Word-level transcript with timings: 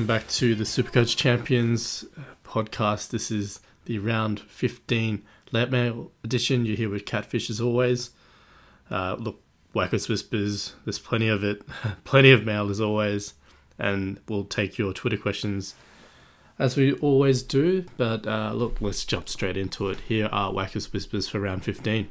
welcome 0.00 0.16
back 0.16 0.26
to 0.28 0.54
the 0.54 0.64
Supercoach 0.64 1.14
Champions 1.14 2.06
uh, 2.16 2.22
podcast. 2.42 3.10
This 3.10 3.30
is 3.30 3.60
the 3.84 3.98
round 3.98 4.40
15 4.40 5.22
late 5.52 5.70
mail 5.70 6.10
edition. 6.24 6.64
You're 6.64 6.78
here 6.78 6.88
with 6.88 7.04
Catfish 7.04 7.50
as 7.50 7.60
always. 7.60 8.08
Uh, 8.90 9.16
look, 9.18 9.42
Wackers 9.74 10.08
Whispers, 10.08 10.72
there's 10.86 10.98
plenty 10.98 11.28
of 11.28 11.44
it, 11.44 11.60
plenty 12.04 12.32
of 12.32 12.46
mail 12.46 12.70
as 12.70 12.80
always, 12.80 13.34
and 13.78 14.18
we'll 14.26 14.44
take 14.44 14.78
your 14.78 14.94
Twitter 14.94 15.18
questions 15.18 15.74
as 16.58 16.78
we 16.78 16.94
always 16.94 17.42
do. 17.42 17.84
But 17.98 18.26
uh, 18.26 18.52
look, 18.54 18.80
let's 18.80 19.04
jump 19.04 19.28
straight 19.28 19.58
into 19.58 19.90
it. 19.90 20.00
Here 20.08 20.30
are 20.32 20.50
Wackers 20.50 20.94
Whispers 20.94 21.28
for 21.28 21.40
round 21.40 21.62
15. 21.62 22.08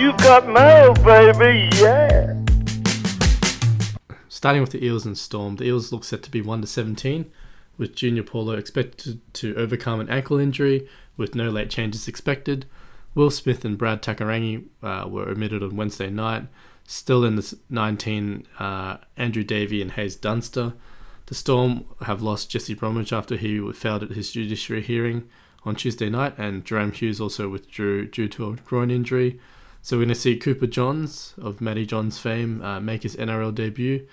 You've 0.00 0.16
got 0.16 0.48
mail, 0.48 0.94
baby, 0.94 1.68
yeah. 1.76 2.37
Starting 4.38 4.60
with 4.60 4.70
the 4.70 4.84
Eels 4.84 5.04
and 5.04 5.18
Storm, 5.18 5.56
the 5.56 5.64
Eels 5.64 5.90
look 5.90 6.04
set 6.04 6.22
to 6.22 6.30
be 6.30 6.40
1 6.40 6.60
to 6.60 6.66
17, 6.68 7.28
with 7.76 7.96
Junior 7.96 8.22
Paulo 8.22 8.52
expected 8.52 9.20
to 9.32 9.52
overcome 9.56 9.98
an 9.98 10.08
ankle 10.08 10.38
injury 10.38 10.88
with 11.16 11.34
no 11.34 11.50
late 11.50 11.70
changes 11.70 12.06
expected. 12.06 12.64
Will 13.16 13.32
Smith 13.32 13.64
and 13.64 13.76
Brad 13.76 14.00
Takairangi 14.00 14.64
uh, 14.80 15.08
were 15.08 15.28
omitted 15.28 15.64
on 15.64 15.74
Wednesday 15.74 16.08
night. 16.08 16.46
Still 16.84 17.24
in 17.24 17.34
the 17.34 17.58
19, 17.68 18.46
uh, 18.60 18.98
Andrew 19.16 19.42
Davey 19.42 19.82
and 19.82 19.90
Haze 19.90 20.14
Dunster. 20.14 20.74
The 21.26 21.34
Storm 21.34 21.84
have 22.02 22.22
lost 22.22 22.48
Jesse 22.48 22.74
Bromwich 22.74 23.12
after 23.12 23.36
he 23.36 23.72
failed 23.72 24.04
at 24.04 24.12
his 24.12 24.30
judiciary 24.30 24.82
hearing 24.82 25.28
on 25.64 25.74
Tuesday 25.74 26.10
night, 26.10 26.38
and 26.38 26.64
Jahrome 26.64 26.94
Hughes 26.94 27.20
also 27.20 27.48
withdrew 27.48 28.06
due 28.06 28.28
to 28.28 28.48
a 28.48 28.54
groin 28.54 28.92
injury. 28.92 29.40
So 29.82 29.96
we're 29.96 30.02
going 30.02 30.10
to 30.10 30.14
see 30.14 30.36
Cooper 30.36 30.68
Johns 30.68 31.34
of 31.38 31.60
Matty 31.60 31.86
Johns 31.86 32.20
fame 32.20 32.62
uh, 32.62 32.78
make 32.78 33.02
his 33.02 33.16
NRL 33.16 33.52
debut. 33.52 34.06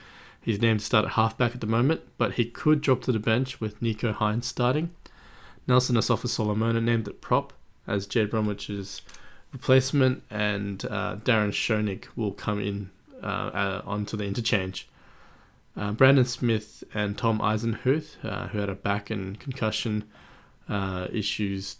He's 0.45 0.61
named 0.61 0.81
to 0.81 0.85
start 0.85 1.05
at 1.05 1.11
halfback 1.13 1.55
at 1.55 1.61
the 1.61 1.65
moment, 1.65 2.01
but 2.19 2.33
he 2.33 2.45
could 2.45 2.79
drop 2.79 3.01
to 3.01 3.11
the 3.11 3.17
bench 3.17 3.59
with 3.59 3.81
Nicho 3.81 4.13
Hynes 4.13 4.43
starting. 4.43 4.91
Nelson 5.65 5.95
Asofa 5.95 6.27
Solomona 6.27 6.79
named 6.79 7.07
at 7.07 7.19
prop 7.19 7.51
as 7.87 8.05
Jade 8.05 8.29
Bromwich's 8.29 9.01
replacement, 9.51 10.21
and 10.29 10.85
uh, 10.85 11.15
Darren 11.15 11.51
Schoenig 11.51 12.05
will 12.15 12.31
come 12.31 12.61
in 12.61 12.91
uh, 13.23 13.25
uh, 13.25 13.81
onto 13.85 14.15
the 14.15 14.25
interchange. 14.25 14.87
Uh, 15.75 15.93
Brandon 15.93 16.25
Smith 16.25 16.83
and 16.93 17.17
Tom 17.17 17.39
Eisenhuth, 17.39 18.23
uh, 18.23 18.49
who 18.49 18.59
had 18.59 18.69
a 18.69 18.75
back 18.75 19.09
and 19.09 19.39
concussion 19.39 20.03
uh, 20.69 21.07
issues 21.11 21.77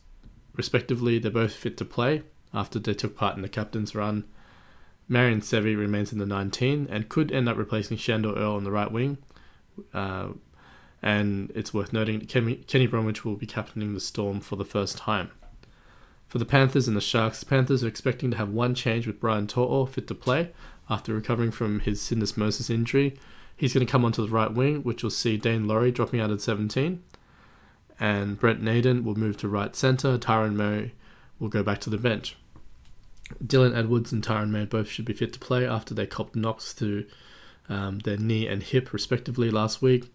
respectively, 0.56 1.20
they're 1.20 1.30
both 1.30 1.54
fit 1.54 1.78
to 1.78 1.86
play 1.86 2.24
after 2.52 2.80
they 2.80 2.96
took 2.96 3.16
part 3.16 3.36
in 3.36 3.44
the 3.44 3.48
captain's 3.48 3.94
run. 3.94 4.24
Marion 5.08 5.42
Seve 5.42 5.78
remains 5.78 6.12
in 6.12 6.18
the 6.18 6.26
19 6.26 6.88
and 6.90 7.10
could 7.10 7.32
end 7.32 7.48
up 7.48 7.58
replacing 7.58 7.98
Shandor 7.98 8.36
Earl 8.36 8.56
on 8.56 8.64
the 8.64 8.72
right 8.72 8.92
wing. 8.92 9.18
Uh, 9.94 10.30
and 11.02 11.52
it's 11.54 11.74
worth 11.74 11.94
noting 11.94 12.20
that 12.20 12.30
Kenny, 12.68 12.88
Bromwich 12.88 13.24
will 13.24 13.36
be 13.36 13.46
captaining 13.46 13.94
the 13.94 14.00
Storm 14.00 14.42
for 14.42 14.56
the 14.56 14.66
first 14.66 14.98
time. 14.98 15.30
For 16.28 16.40
the 16.40 16.46
Panthers 16.46 16.88
and 16.88 16.98
the 16.98 17.02
Sharks, 17.02 17.40
the 17.40 17.46
Panthers 17.46 17.84
are 17.84 17.88
expecting 17.88 18.32
to 18.32 18.38
have 18.38 18.50
one 18.50 18.74
change 18.74 19.06
with 19.06 19.20
Brian 19.20 19.46
To'o 19.46 19.86
fit 19.86 20.08
to 20.08 20.16
play 20.16 20.52
after 20.90 21.14
recovering 21.14 21.52
from 21.52 21.82
his 21.82 22.02
syndesmosis 22.02 22.72
injury. 22.72 23.16
He's 23.56 23.74
going 23.74 23.86
to 23.86 23.92
come 23.92 24.04
onto 24.04 24.26
the 24.26 24.34
right 24.34 24.52
wing, 24.52 24.82
which 24.82 25.04
will 25.04 25.12
see 25.12 25.38
Daine 25.38 25.68
Laurie 25.68 25.92
dropping 25.92 26.20
out 26.20 26.32
at 26.32 26.42
17. 26.42 27.04
And 28.00 28.40
Brent 28.40 28.62
Naden 28.62 29.06
will 29.06 29.16
move 29.16 29.38
to 29.38 29.48
right 29.48 29.76
centre. 29.76 30.18
Tyrone 30.18 30.58
Murray 30.58 30.96
will 31.40 31.50
go 31.50 31.64
back 31.64 31.80
to 31.82 31.90
the 31.90 31.98
bench. 31.98 32.36
Dylan 33.44 33.76
Edwards 33.76 34.12
and 34.12 34.24
Tyrone 34.24 34.52
May 34.52 34.66
both 34.66 34.88
should 34.88 35.06
be 35.06 35.14
fit 35.14 35.34
to 35.34 35.40
play 35.40 35.68
after 35.68 35.94
they 35.94 36.06
copped 36.06 36.36
knocks 36.36 36.74
to 36.76 37.06
um, 37.70 38.00
their 38.00 38.18
knee 38.18 38.48
and 38.48 38.62
hip, 38.62 38.94
respectively, 38.94 39.50
last 39.50 39.82
week. 39.82 40.12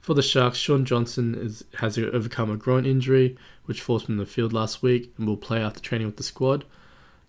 For 0.00 0.14
the 0.14 0.22
Sharks, 0.22 0.58
Shaun 0.58 0.84
Johnson 0.84 1.34
is, 1.34 1.64
has 1.78 1.98
overcome 1.98 2.50
a 2.50 2.56
groin 2.56 2.86
injury, 2.86 3.36
which 3.64 3.80
forced 3.80 4.08
him 4.08 4.14
in 4.14 4.18
the 4.18 4.26
field 4.26 4.52
last 4.52 4.82
week 4.82 5.12
and 5.18 5.26
will 5.26 5.36
play 5.36 5.60
after 5.60 5.80
training 5.80 6.06
with 6.06 6.16
the 6.16 6.22
squad. 6.22 6.64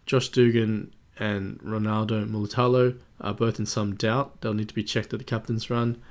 Josh 0.06 0.29
Dugan 0.29 0.94
and 1.17 1.59
Ronaldo 1.59 2.28
Mulitalo 2.29 2.97
are 3.22 3.34
both 3.34 3.59
in 3.59 3.66
some 3.66 3.96
doubt. 3.96 4.41
They'll 4.41 4.53
need 4.53 4.69
to 4.69 4.73
be 4.73 4.84
checked 4.84 5.13
at 5.13 5.19
the 5.19 5.25
captain's 5.25 5.69
run. 5.69 6.01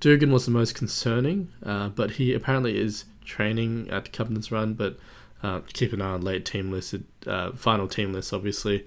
Dugan 0.00 0.30
was 0.30 0.44
the 0.44 0.50
most 0.50 0.74
concerning, 0.74 1.50
uh, 1.64 1.88
but 1.88 2.12
he 2.12 2.32
apparently 2.32 2.78
is 2.78 3.04
training 3.24 3.88
at 3.90 4.04
the 4.04 4.10
captain's 4.10 4.52
run, 4.52 4.74
but 4.74 4.96
uh, 5.42 5.60
keep 5.72 5.92
an 5.92 6.02
eye 6.02 6.12
on 6.12 6.22
late 6.22 6.44
team 6.44 6.70
listed, 6.70 7.04
uh, 7.26 7.52
final 7.52 7.88
team 7.88 8.12
list, 8.12 8.32
obviously. 8.32 8.86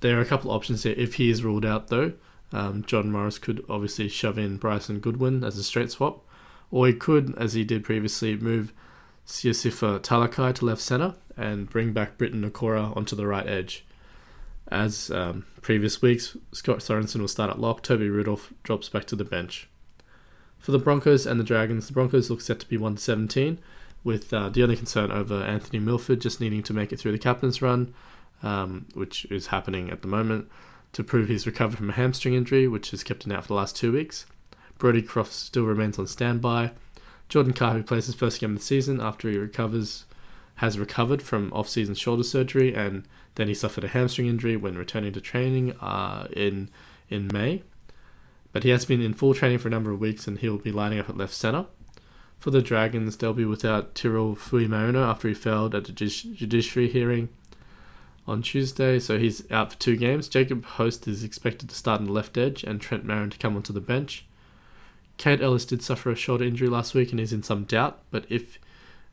There 0.00 0.18
are 0.18 0.22
a 0.22 0.26
couple 0.26 0.50
of 0.50 0.56
options 0.56 0.82
here. 0.82 0.94
If 0.96 1.14
he 1.14 1.30
is 1.30 1.44
ruled 1.44 1.66
out, 1.66 1.88
though, 1.88 2.14
um, 2.52 2.84
John 2.84 3.12
Morris 3.12 3.38
could 3.38 3.64
obviously 3.68 4.08
shove 4.08 4.38
in 4.38 4.56
Bryson 4.56 4.98
Goodwin 4.98 5.44
as 5.44 5.58
a 5.58 5.62
straight 5.62 5.90
swap, 5.90 6.24
or 6.70 6.86
he 6.86 6.94
could, 6.94 7.36
as 7.36 7.52
he 7.52 7.64
did 7.64 7.84
previously, 7.84 8.36
move 8.36 8.72
Siosifa 9.26 10.00
Talakai 10.00 10.54
to 10.56 10.64
left 10.64 10.80
centre 10.80 11.14
and 11.36 11.68
bring 11.68 11.92
back 11.92 12.18
Briton 12.18 12.42
Nikora 12.42 12.96
onto 12.96 13.14
the 13.14 13.26
right 13.26 13.46
edge. 13.46 13.84
As 14.68 15.10
um, 15.10 15.46
previous 15.62 16.00
weeks, 16.00 16.36
Scott 16.52 16.78
Sorensen 16.78 17.20
will 17.20 17.28
start 17.28 17.50
at 17.50 17.60
lock, 17.60 17.82
Toby 17.82 18.08
Rudolf 18.08 18.52
drops 18.62 18.88
back 18.88 19.04
to 19.06 19.16
the 19.16 19.24
bench. 19.24 19.68
For 20.58 20.72
the 20.72 20.78
Broncos 20.78 21.26
and 21.26 21.40
the 21.40 21.44
Dragons, 21.44 21.86
the 21.86 21.92
Broncos 21.92 22.30
look 22.30 22.40
set 22.40 22.60
to 22.60 22.68
be 22.68 22.76
117, 22.76 23.58
with 24.02 24.32
uh, 24.32 24.48
the 24.48 24.62
only 24.62 24.76
concern 24.76 25.10
over 25.10 25.42
Anthony 25.42 25.78
Milford 25.78 26.20
just 26.20 26.40
needing 26.40 26.62
to 26.62 26.72
make 26.72 26.92
it 26.92 26.98
through 26.98 27.12
the 27.12 27.18
captain's 27.18 27.60
run, 27.60 27.94
um, 28.42 28.86
which 28.94 29.24
is 29.26 29.48
happening 29.48 29.90
at 29.90 30.02
the 30.02 30.08
moment, 30.08 30.48
to 30.92 31.04
prove 31.04 31.28
he's 31.28 31.46
recovered 31.46 31.76
from 31.76 31.90
a 31.90 31.94
hamstring 31.94 32.34
injury, 32.34 32.66
which 32.66 32.90
has 32.90 33.04
kept 33.04 33.24
him 33.24 33.32
out 33.32 33.42
for 33.42 33.48
the 33.48 33.54
last 33.54 33.76
two 33.76 33.92
weeks. 33.92 34.26
Brodie 34.78 35.02
Croft 35.02 35.32
still 35.32 35.64
remains 35.64 35.98
on 35.98 36.06
standby. 36.06 36.72
Jordan 37.28 37.52
Carr, 37.52 37.74
who 37.74 37.82
plays 37.82 38.06
his 38.06 38.14
first 38.14 38.40
game 38.40 38.52
of 38.52 38.58
the 38.58 38.64
season 38.64 39.00
after 39.00 39.28
he 39.28 39.36
recovers, 39.36 40.04
has 40.56 40.78
recovered 40.78 41.22
from 41.22 41.52
off-season 41.52 41.94
shoulder 41.94 42.22
surgery, 42.22 42.74
and 42.74 43.06
then 43.36 43.48
he 43.48 43.54
suffered 43.54 43.84
a 43.84 43.88
hamstring 43.88 44.26
injury 44.26 44.56
when 44.56 44.76
returning 44.76 45.12
to 45.12 45.20
training 45.20 45.72
uh, 45.80 46.26
in 46.32 46.68
in 47.08 47.28
May. 47.32 47.62
But 48.52 48.64
he 48.64 48.70
has 48.70 48.84
been 48.84 49.00
in 49.00 49.14
full 49.14 49.32
training 49.32 49.58
for 49.58 49.68
a 49.68 49.70
number 49.70 49.90
of 49.90 50.00
weeks, 50.00 50.26
and 50.26 50.38
he'll 50.38 50.58
be 50.58 50.72
lining 50.72 50.98
up 50.98 51.08
at 51.08 51.16
left 51.16 51.34
centre. 51.34 51.66
For 52.40 52.50
the 52.50 52.62
Dragons, 52.62 53.18
they'll 53.18 53.34
be 53.34 53.44
without 53.44 53.94
Tyrell 53.94 54.34
Fuimaono 54.34 55.06
after 55.06 55.28
he 55.28 55.34
failed 55.34 55.74
at 55.74 55.84
the 55.84 55.92
judiciary 55.92 56.88
hearing 56.88 57.28
on 58.26 58.40
Tuesday, 58.40 58.98
so 58.98 59.18
he's 59.18 59.48
out 59.50 59.72
for 59.72 59.78
two 59.78 59.94
games. 59.94 60.26
Jacob 60.26 60.64
Host 60.64 61.06
is 61.06 61.22
expected 61.22 61.68
to 61.68 61.74
start 61.74 62.00
on 62.00 62.06
the 62.06 62.12
left 62.12 62.38
edge 62.38 62.64
and 62.64 62.80
Trent 62.80 63.06
Merrin 63.06 63.30
to 63.30 63.36
come 63.36 63.56
onto 63.56 63.74
the 63.74 63.80
bench. 63.80 64.24
Kate 65.18 65.42
Ellis 65.42 65.66
did 65.66 65.82
suffer 65.82 66.10
a 66.10 66.16
shoulder 66.16 66.44
injury 66.44 66.70
last 66.70 66.94
week 66.94 67.10
and 67.10 67.20
is 67.20 67.34
in 67.34 67.42
some 67.42 67.64
doubt, 67.64 68.00
but 68.10 68.24
if 68.30 68.58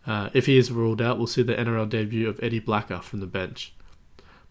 uh, 0.05 0.29
if 0.33 0.45
he 0.45 0.57
is 0.57 0.71
ruled 0.71 1.01
out, 1.01 1.17
we'll 1.17 1.27
see 1.27 1.43
the 1.43 1.53
NRL 1.53 1.89
debut 1.89 2.29
of 2.29 2.39
Eddie 2.41 2.59
Blacker 2.59 2.99
from 2.99 3.19
the 3.19 3.27
bench. 3.27 3.73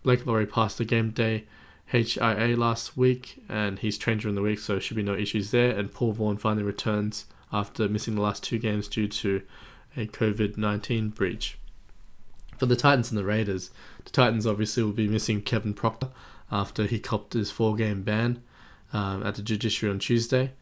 Blake 0.02 0.26
Lawrie 0.26 0.44
passed 0.44 0.76
the 0.76 0.84
game 0.84 1.12
day 1.12 1.44
HIA 1.86 2.54
last 2.58 2.94
week 2.94 3.42
and 3.48 3.78
he's 3.78 3.96
trained 3.96 4.20
during 4.20 4.34
the 4.34 4.42
week, 4.42 4.58
so 4.58 4.78
should 4.78 4.98
be 4.98 5.02
no 5.02 5.14
issues 5.14 5.50
there. 5.50 5.70
And 5.70 5.90
Paul 5.90 6.12
Vaughan 6.12 6.36
finally 6.36 6.62
returns 6.62 7.24
after 7.52 7.88
missing 7.88 8.14
the 8.14 8.20
last 8.20 8.42
two 8.42 8.58
games 8.58 8.88
due 8.88 9.08
to 9.08 9.42
a 9.96 10.06
COVID 10.06 10.56
19 10.56 11.10
breach. 11.10 11.58
For 12.58 12.66
the 12.66 12.76
Titans 12.76 13.10
and 13.10 13.18
the 13.18 13.24
Raiders, 13.24 13.70
the 14.04 14.10
Titans 14.10 14.46
obviously 14.46 14.82
will 14.82 14.92
be 14.92 15.08
missing 15.08 15.42
Kevin 15.42 15.74
Proctor 15.74 16.08
after 16.50 16.84
he 16.84 16.98
copped 16.98 17.34
his 17.34 17.50
four 17.50 17.74
game 17.76 18.02
ban 18.02 18.42
um, 18.92 19.22
at 19.24 19.34
the 19.34 19.42
judiciary 19.42 19.92
on 19.92 19.98
Tuesday. 19.98 20.52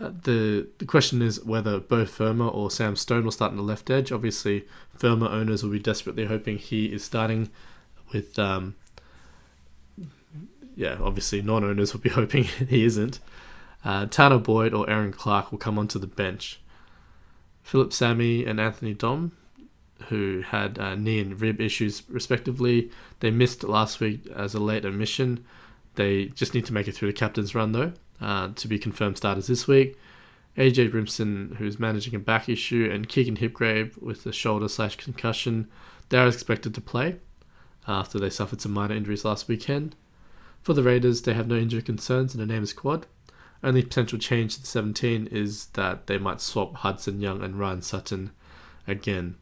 Uh, 0.00 0.12
the 0.22 0.66
the 0.78 0.86
question 0.86 1.20
is 1.20 1.44
whether 1.44 1.78
Beau 1.78 2.06
Fermor 2.06 2.48
or 2.48 2.70
Sam 2.70 2.96
Stone 2.96 3.24
will 3.24 3.32
start 3.32 3.50
on 3.50 3.58
the 3.58 3.62
left 3.62 3.90
edge. 3.90 4.10
Obviously, 4.10 4.64
Fermor 4.96 5.28
owners 5.28 5.62
will 5.62 5.70
be 5.70 5.78
desperately 5.78 6.24
hoping 6.24 6.58
he 6.58 6.86
is 6.86 7.04
starting 7.04 7.50
with. 8.12 8.38
Um, 8.38 8.76
yeah, 10.74 10.96
obviously, 11.02 11.42
non 11.42 11.64
owners 11.64 11.92
will 11.92 12.00
be 12.00 12.08
hoping 12.20 12.44
he 12.44 12.84
isn't. 12.84 13.20
Uh, 13.84 14.06
Tanah 14.06 14.42
Boyd 14.42 14.74
or 14.74 14.88
Erin 14.88 15.12
Clark 15.12 15.50
will 15.50 15.58
come 15.58 15.78
onto 15.78 15.98
the 15.98 16.06
bench. 16.06 16.60
Phillip 17.62 17.92
Sami 17.92 18.44
and 18.44 18.60
Anthony 18.60 18.94
Don, 18.94 19.32
who 20.08 20.42
had 20.46 20.78
uh, 20.78 20.94
knee 20.94 21.20
and 21.20 21.40
rib 21.40 21.60
issues 21.60 22.02
respectively, 22.08 22.90
they 23.20 23.30
missed 23.30 23.62
last 23.64 24.00
week 24.00 24.26
as 24.34 24.54
a 24.54 24.60
late 24.60 24.84
admission. 24.84 25.44
They 25.94 26.26
just 26.26 26.54
need 26.54 26.66
to 26.66 26.72
make 26.72 26.88
it 26.88 26.92
through 26.92 27.08
the 27.08 27.18
captain's 27.18 27.54
run 27.54 27.72
though 27.72 27.92
uh, 28.20 28.48
to 28.54 28.68
be 28.68 28.78
confirmed 28.78 29.16
starters 29.16 29.46
this 29.46 29.66
week. 29.66 29.96
AJ 30.56 30.90
Brimson, 30.90 31.56
who's 31.56 31.78
managing 31.78 32.14
a 32.14 32.18
back 32.18 32.48
issue, 32.48 32.90
and 32.92 33.08
Keegan 33.08 33.36
Hipgrave 33.36 34.00
with 34.02 34.26
a 34.26 34.32
shoulder 34.32 34.68
slash 34.68 34.96
concussion, 34.96 35.68
they 36.08 36.18
are 36.18 36.26
expected 36.26 36.74
to 36.74 36.80
play 36.80 37.16
after 37.86 38.18
they 38.18 38.30
suffered 38.30 38.60
some 38.60 38.72
minor 38.72 38.94
injuries 38.94 39.24
last 39.24 39.48
weekend. 39.48 39.94
For 40.60 40.74
the 40.74 40.82
Raiders, 40.82 41.22
they 41.22 41.34
have 41.34 41.46
no 41.46 41.54
injury 41.54 41.82
concerns 41.82 42.34
in 42.34 42.40
the 42.40 42.46
name 42.46 42.66
squad. 42.66 43.06
Only 43.62 43.82
potential 43.82 44.18
change 44.18 44.54
to 44.54 44.60
the 44.62 44.66
17 44.66 45.28
is 45.30 45.66
that 45.74 46.06
they 46.06 46.18
might 46.18 46.40
swap 46.40 46.76
Hudson 46.76 47.20
Young 47.20 47.42
and 47.42 47.58
Ryan 47.58 47.82
Sutton 47.82 48.30
again. 48.86 49.36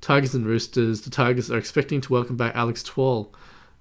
Tigers 0.00 0.34
and 0.34 0.46
Roosters. 0.46 1.02
The 1.02 1.10
Tigers 1.10 1.50
are 1.50 1.58
expecting 1.58 2.00
to 2.00 2.12
welcome 2.12 2.36
back 2.36 2.54
Alex 2.54 2.82
Twal. 2.82 3.34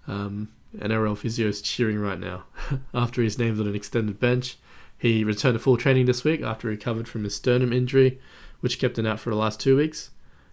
Um, 0.08 0.50
NRL 0.78 1.18
physio 1.18 1.48
is 1.48 1.62
cheering 1.62 2.00
right 2.00 2.20
now 2.20 2.44
after 2.94 3.22
he's 3.22 3.40
named 3.40 3.60
on 3.60 3.68
an 3.68 3.76
extended 3.76 4.20
bench. 4.20 4.58
He 4.98 5.24
returned 5.24 5.56
to 5.56 5.60
full 5.60 5.78
training 5.78 6.08
this 6.08 6.24
week 6.24 6.42
after 6.42 6.70
he 6.70 6.76
recovered 6.76 7.08
from 7.08 7.24
his 7.24 7.36
sternum 7.36 7.72
injury, 7.72 8.20
which 8.62 8.80
kept 8.80 8.98
him 8.98 9.06
out 9.06 9.20
for 9.20 9.30
the 9.30 9.36
last 9.36 9.60
two 9.60 9.78
weeks, 9.78 10.10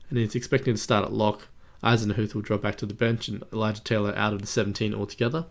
and 0.09 0.19
he's 0.19 0.35
expecting 0.35 0.75
to 0.75 0.81
start 0.81 1.05
at 1.05 1.13
lock. 1.13 1.49
Eisenhuth 1.83 2.35
will 2.35 2.43
drop 2.43 2.63
back 2.63 2.77
to 2.77 2.87
the 2.87 2.95
bench 2.95 3.29
and 3.29 3.43
Elijah 3.53 3.83
Taylor 3.83 4.15
out 4.17 4.33
of 4.33 4.41
the 4.41 4.47
17 4.47 4.95
altogether. 4.95 5.47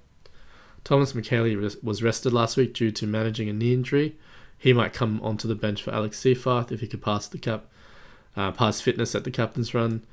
Thomas 0.84 1.14
Mikaele 1.14 1.82
was 1.84 2.04
rested 2.04 2.34
last 2.34 2.58
week 2.58 2.74
due 2.74 2.92
to 2.92 3.08
managing 3.08 3.48
a 3.48 3.54
knee 3.54 3.74
injury. 3.74 4.18
He 4.58 4.74
might 4.74 4.94
come 4.94 5.22
onto 5.22 5.48
the 5.48 5.56
bench 5.56 5.82
for 5.82 5.92
Alex 5.92 6.20
Seyfarth 6.20 6.72
if 6.72 6.82
he 6.82 6.88
could 6.88 7.02
pass 7.02 7.28
the 7.28 7.38
cap, 7.38 7.66
uh, 8.36 8.52
pass 8.52 8.82
fitness 8.82 9.16
at 9.16 9.24
the 9.24 9.32
captain's 9.32 9.74
run, 9.74 10.06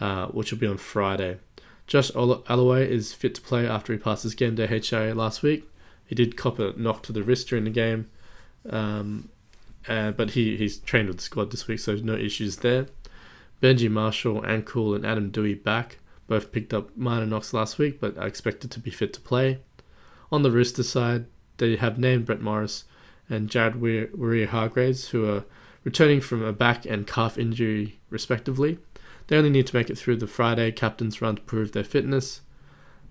uh, 0.00 0.26
which 0.26 0.50
will 0.50 0.58
be 0.58 0.66
on 0.66 0.76
Friday. 0.76 1.38
Josh 1.86 2.10
Alloway 2.14 2.88
is 2.88 3.12
fit 3.12 3.34
to 3.34 3.40
play 3.40 3.66
after 3.66 3.92
he 3.92 3.98
passed 3.98 4.22
his 4.22 4.34
game 4.34 4.54
day 4.54 4.66
HIA 4.66 5.14
last 5.14 5.42
week. 5.42 5.68
He 6.06 6.14
did 6.14 6.36
cop 6.36 6.58
a 6.58 6.72
knock 6.76 7.02
to 7.04 7.12
the 7.12 7.22
wrist 7.22 7.48
during 7.48 7.64
the 7.64 7.70
game, 7.70 8.08
um, 8.68 9.28
uh, 9.88 10.12
but 10.12 10.30
he, 10.30 10.56
he's 10.56 10.78
trained 10.78 11.08
with 11.08 11.18
the 11.18 11.22
squad 11.22 11.50
this 11.50 11.66
week, 11.66 11.80
so 11.80 11.94
no 11.96 12.14
issues 12.14 12.58
there. 12.58 12.86
Benji 13.62 13.90
Marshall, 13.90 14.42
Ankul, 14.42 14.94
and 14.94 15.06
Adam 15.06 15.30
Doueihi 15.30 15.62
back. 15.62 15.98
Both 16.26 16.52
picked 16.52 16.72
up 16.72 16.96
minor 16.96 17.26
knocks 17.26 17.52
last 17.52 17.78
week, 17.78 18.00
but 18.00 18.16
are 18.16 18.26
expected 18.26 18.70
to 18.72 18.80
be 18.80 18.90
fit 18.90 19.12
to 19.14 19.20
play. 19.20 19.60
On 20.32 20.42
the 20.42 20.50
Rooster 20.50 20.82
side, 20.82 21.26
they 21.58 21.76
have 21.76 21.98
named 21.98 22.24
Brett 22.24 22.40
Morris 22.40 22.84
and 23.28 23.50
Jared 23.50 23.74
Waerea-Hargreaves, 23.74 25.08
who 25.08 25.28
are 25.28 25.44
returning 25.84 26.22
from 26.22 26.42
a 26.42 26.54
back 26.54 26.86
and 26.86 27.06
calf 27.06 27.36
injury, 27.36 28.00
respectively. 28.08 28.78
They 29.26 29.36
only 29.36 29.50
need 29.50 29.66
to 29.66 29.76
make 29.76 29.90
it 29.90 29.98
through 29.98 30.16
the 30.16 30.26
Friday 30.26 30.72
captain's 30.72 31.20
run 31.20 31.36
to 31.36 31.42
prove 31.42 31.72
their 31.72 31.84
fitness. 31.84 32.40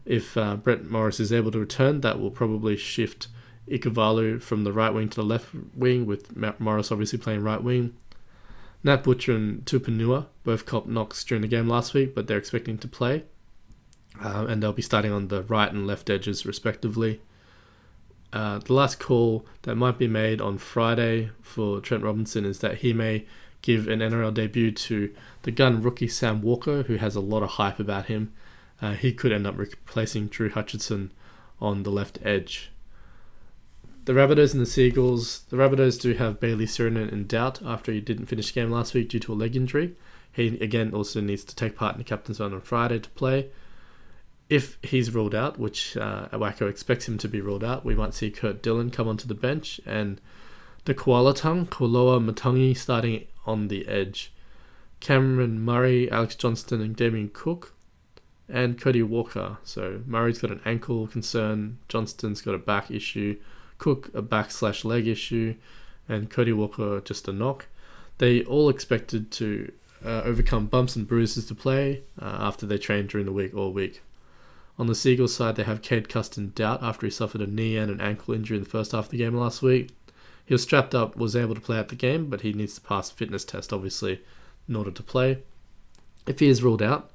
If 0.04 0.36
uh, 0.36 0.56
Brett 0.56 0.86
Morris 0.86 1.20
is 1.20 1.32
able 1.32 1.52
to 1.52 1.60
return, 1.60 2.02
that 2.02 2.20
will 2.20 2.32
probably 2.32 2.76
shift 2.76 3.28
Ikavalu 3.70 4.42
from 4.42 4.64
the 4.64 4.74
right 4.74 4.94
wing 4.94 5.10
to 5.10 5.18
the 5.18 5.24
left 5.24 5.50
wing, 5.76 6.08
with 6.08 6.36
Morris 6.60 6.92
obviously 6.92 7.20
playing 7.20 7.44
right 7.44 7.64
wing. 7.64 7.96
Nat 8.84 9.04
Butcher 9.04 9.36
and 9.36 9.64
Tupouniua 9.64 10.26
both 10.44 10.66
cop 10.66 10.88
knocks 10.88 11.24
during 11.24 11.44
the 11.44 11.48
game 11.48 11.68
last 11.68 11.94
week, 11.94 12.16
but 12.16 12.26
they're 12.26 12.40
expecting 12.40 12.80
to 12.80 12.88
play. 12.88 13.26
Um, 14.20 14.48
and 14.48 14.62
they'll 14.62 14.74
be 14.74 14.82
starting 14.82 15.12
on 15.12 15.30
the 15.30 15.44
right 15.44 15.72
and 15.72 15.88
left 15.88 16.10
edges, 16.10 16.46
respectively. 16.46 17.22
Uh, 18.34 18.60
the 18.60 18.74
last 18.74 19.00
call 19.00 19.46
that 19.64 19.76
might 19.76 19.98
be 19.98 20.08
made 20.08 20.40
on 20.40 20.58
Friday 20.58 21.32
for 21.42 21.80
Trent 21.80 22.04
Robinson 22.04 22.46
is 22.46 22.60
that 22.60 22.78
he 22.78 22.94
may 22.94 23.26
give 23.62 23.88
an 23.88 24.00
NRL 24.00 24.34
debut 24.34 24.72
to 24.72 25.14
the 25.44 25.52
gun 25.52 25.82
rookie 25.82 26.08
Sam 26.08 26.42
Walker, 26.42 26.84
who 26.84 26.96
has 26.96 27.16
a 27.16 27.22
lot 27.22 27.44
of 27.44 27.52
hype 27.52 27.80
about 27.80 28.06
him. 28.06 28.32
Uh, 28.82 28.94
he 28.94 29.14
could 29.14 29.32
end 29.32 29.46
up 29.46 29.58
replacing 29.58 30.28
Drew 30.28 30.50
Hutchison 30.50 31.12
on 31.60 31.84
the 31.84 31.92
left 31.92 32.18
edge. 32.24 32.72
The 34.06 34.14
Rabbitohs 34.14 34.54
and 34.54 34.62
the 34.62 34.66
Seagulls. 34.66 35.42
The 35.50 35.58
Rabbitohs 35.58 36.02
do 36.02 36.14
have 36.14 36.40
Bailey 36.40 36.66
Sironen 36.66 37.12
in 37.12 37.28
doubt 37.28 37.62
after 37.64 37.92
he 37.92 38.02
didn't 38.02 38.26
finish 38.26 38.54
game 38.54 38.72
last 38.72 38.96
week 38.96 39.10
due 39.10 39.20
to 39.20 39.34
a 39.34 39.36
leg 39.36 39.56
injury. 39.56 39.94
He 40.32 40.48
again 40.60 40.92
also 40.94 41.22
needs 41.22 41.44
to 41.44 41.56
take 41.56 41.76
part 41.76 41.94
in 41.94 42.00
the 42.00 42.04
captain's 42.04 42.40
run 42.40 42.54
on 42.54 42.62
Friday 42.62 43.00
to 43.00 43.10
play. 43.12 43.50
If 44.52 44.78
he's 44.84 45.14
ruled 45.14 45.34
out, 45.34 45.58
which 45.58 45.96
uh, 45.96 46.28
Wacko 46.34 46.70
expects 46.70 47.08
him 47.08 47.18
to 47.20 47.30
be 47.30 47.40
ruled 47.40 47.64
out, 47.64 47.86
we 47.86 47.96
might 47.96 48.14
see 48.14 48.30
Kurt 48.30 48.62
Dillon 48.62 48.92
come 48.92 49.08
onto 49.08 49.26
the 49.26 49.34
bench 49.34 49.80
and 49.86 50.20
the 50.84 50.94
Koalatung, 50.94 51.68
Koloamatangi 51.68 52.76
starting 52.76 53.28
on 53.46 53.70
the 53.70 53.88
edge. 53.88 54.34
Cameron 55.00 55.62
Murray, 55.62 56.12
Alex 56.12 56.36
Johnston, 56.36 56.82
and 56.82 56.98
Damien 56.98 57.32
Cook, 57.34 57.74
and 58.50 58.78
Cody 58.78 59.02
Walker. 59.02 59.58
So 59.64 60.02
Murray's 60.06 60.40
got 60.40 60.52
an 60.52 60.60
ankle 60.66 61.08
concern, 61.08 61.78
Johnston's 61.88 62.42
got 62.42 62.54
a 62.54 62.60
back 62.60 62.92
issue, 62.92 63.40
Cook 63.78 64.14
a 64.14 64.22
back 64.22 64.52
slash 64.52 64.84
leg 64.84 65.08
issue, 65.08 65.56
and 66.10 66.30
Cody 66.30 66.52
Walker 66.52 67.00
just 67.00 67.26
a 67.30 67.32
knock. 67.32 67.68
They 68.18 68.44
all 68.44 68.68
expected 68.68 69.32
to 69.32 69.72
uh, 70.06 70.24
overcome 70.26 70.66
bumps 70.66 70.98
and 70.98 71.08
bruises 71.08 71.46
to 71.46 71.56
play 71.56 72.04
uh, 72.22 72.36
after 72.42 72.66
they 72.66 72.78
trained 72.78 73.08
during 73.08 73.26
the 73.26 73.32
week 73.32 73.56
all 73.56 73.72
week. 73.72 74.02
On 74.82 74.88
the 74.88 74.96
Seagulls 74.96 75.36
side, 75.36 75.58
they 75.58 75.64
have 75.64 75.84
Cade 75.84 76.10
Cust 76.10 76.40
in 76.40 76.54
doubt 76.56 76.82
after 76.82 77.06
he 77.06 77.12
suffered 77.12 77.40
a 77.40 77.46
knee 77.46 77.78
and 77.78 77.92
an 77.92 78.02
ankle 78.02 78.34
injury 78.34 78.58
in 78.58 78.64
the 78.64 78.70
first 78.70 78.94
half 78.94 79.06
of 79.06 79.12
the 79.12 79.18
game 79.20 79.36
last 79.36 79.62
week. 79.62 79.92
He 80.44 80.56
was 80.56 80.64
strapped 80.64 80.96
up, 80.96 81.16
was 81.16 81.36
able 81.36 81.54
to 81.54 81.62
play 81.62 81.78
out 81.78 81.90
the 81.90 81.96
game, 81.96 82.32
but 82.32 82.42
he 82.42 82.52
needs 82.52 82.74
to 82.74 82.82
pass 82.82 83.12
a 83.12 83.14
fitness 83.14 83.46
test, 83.46 83.72
obviously, 83.72 84.24
in 84.68 84.76
order 84.76 84.90
to 84.90 85.04
play. 85.04 85.44
If 86.26 86.40
he 86.40 86.48
is 86.48 86.64
ruled 86.64 86.82
out, 86.82 87.12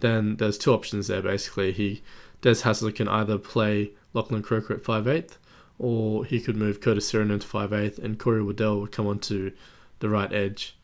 then 0.00 0.36
there's 0.36 0.56
two 0.56 0.72
options 0.72 1.08
there 1.08 1.20
basically. 1.20 1.72
He 1.72 2.02
Des 2.40 2.62
Hasler 2.62 2.94
can 2.94 3.08
either 3.08 3.36
play 3.36 3.90
Lachlan 4.14 4.40
Croker 4.40 4.72
at 4.72 4.82
5'8", 4.82 5.36
or 5.78 6.24
he 6.24 6.40
could 6.40 6.56
move 6.56 6.80
Curtis 6.80 7.12
Sironen 7.12 7.42
to 7.42 7.46
5'8", 7.46 7.98
and 7.98 8.18
Corey 8.18 8.42
Waddell 8.42 8.80
would 8.80 8.90
come 8.90 9.06
onto 9.06 9.52
the 9.98 10.08
right 10.08 10.32
edge. 10.32 10.78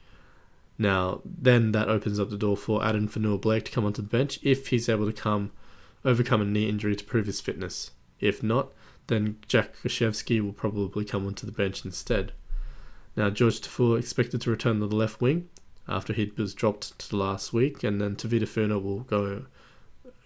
Now, 0.77 1.23
then 1.25 1.73
that 1.73 1.89
opens 1.89 2.21
up 2.21 2.29
the 2.29 2.37
door 2.37 2.59
for 2.59 2.85
Addin 2.85 3.09
Fonua-Blake 3.09 3.65
to 3.65 3.73
come 3.73 3.87
onto 3.87 4.03
the 4.03 4.09
bench 4.09 4.39
if 4.43 4.67
he's 4.67 4.91
able 4.91 5.07
to 5.07 5.23
come 5.23 5.53
overcome 6.09 6.41
a 6.41 6.45
knee 6.45 6.69
injury 6.69 6.97
to 6.97 7.05
prove 7.05 7.27
his 7.27 7.41
fitness. 7.41 7.91
If 8.19 8.43
not, 8.43 8.73
then 9.09 9.37
Jack 9.47 9.75
Gosiewski 9.83 10.41
will 10.41 10.53
probably 10.53 11.05
come 11.05 11.27
onto 11.27 11.47
the 11.47 11.53
bench 11.53 11.85
instead. 11.85 12.33
Now, 13.15 13.31
George 13.31 13.61
Taufua 13.61 13.99
expected 13.99 14.41
to 14.43 14.51
return 14.51 14.81
to 14.81 14.87
the 14.87 14.97
left 14.97 15.21
wing 15.21 15.49
after 15.87 16.13
he 16.13 16.33
was 16.37 16.55
dropped 16.55 16.99
to 16.99 17.17
last 17.17 17.53
week, 17.53 17.85
and 17.85 18.01
then 18.01 18.17
Tevita 18.17 18.49
Funa 18.49 18.79
will 18.79 19.01
go 19.01 19.47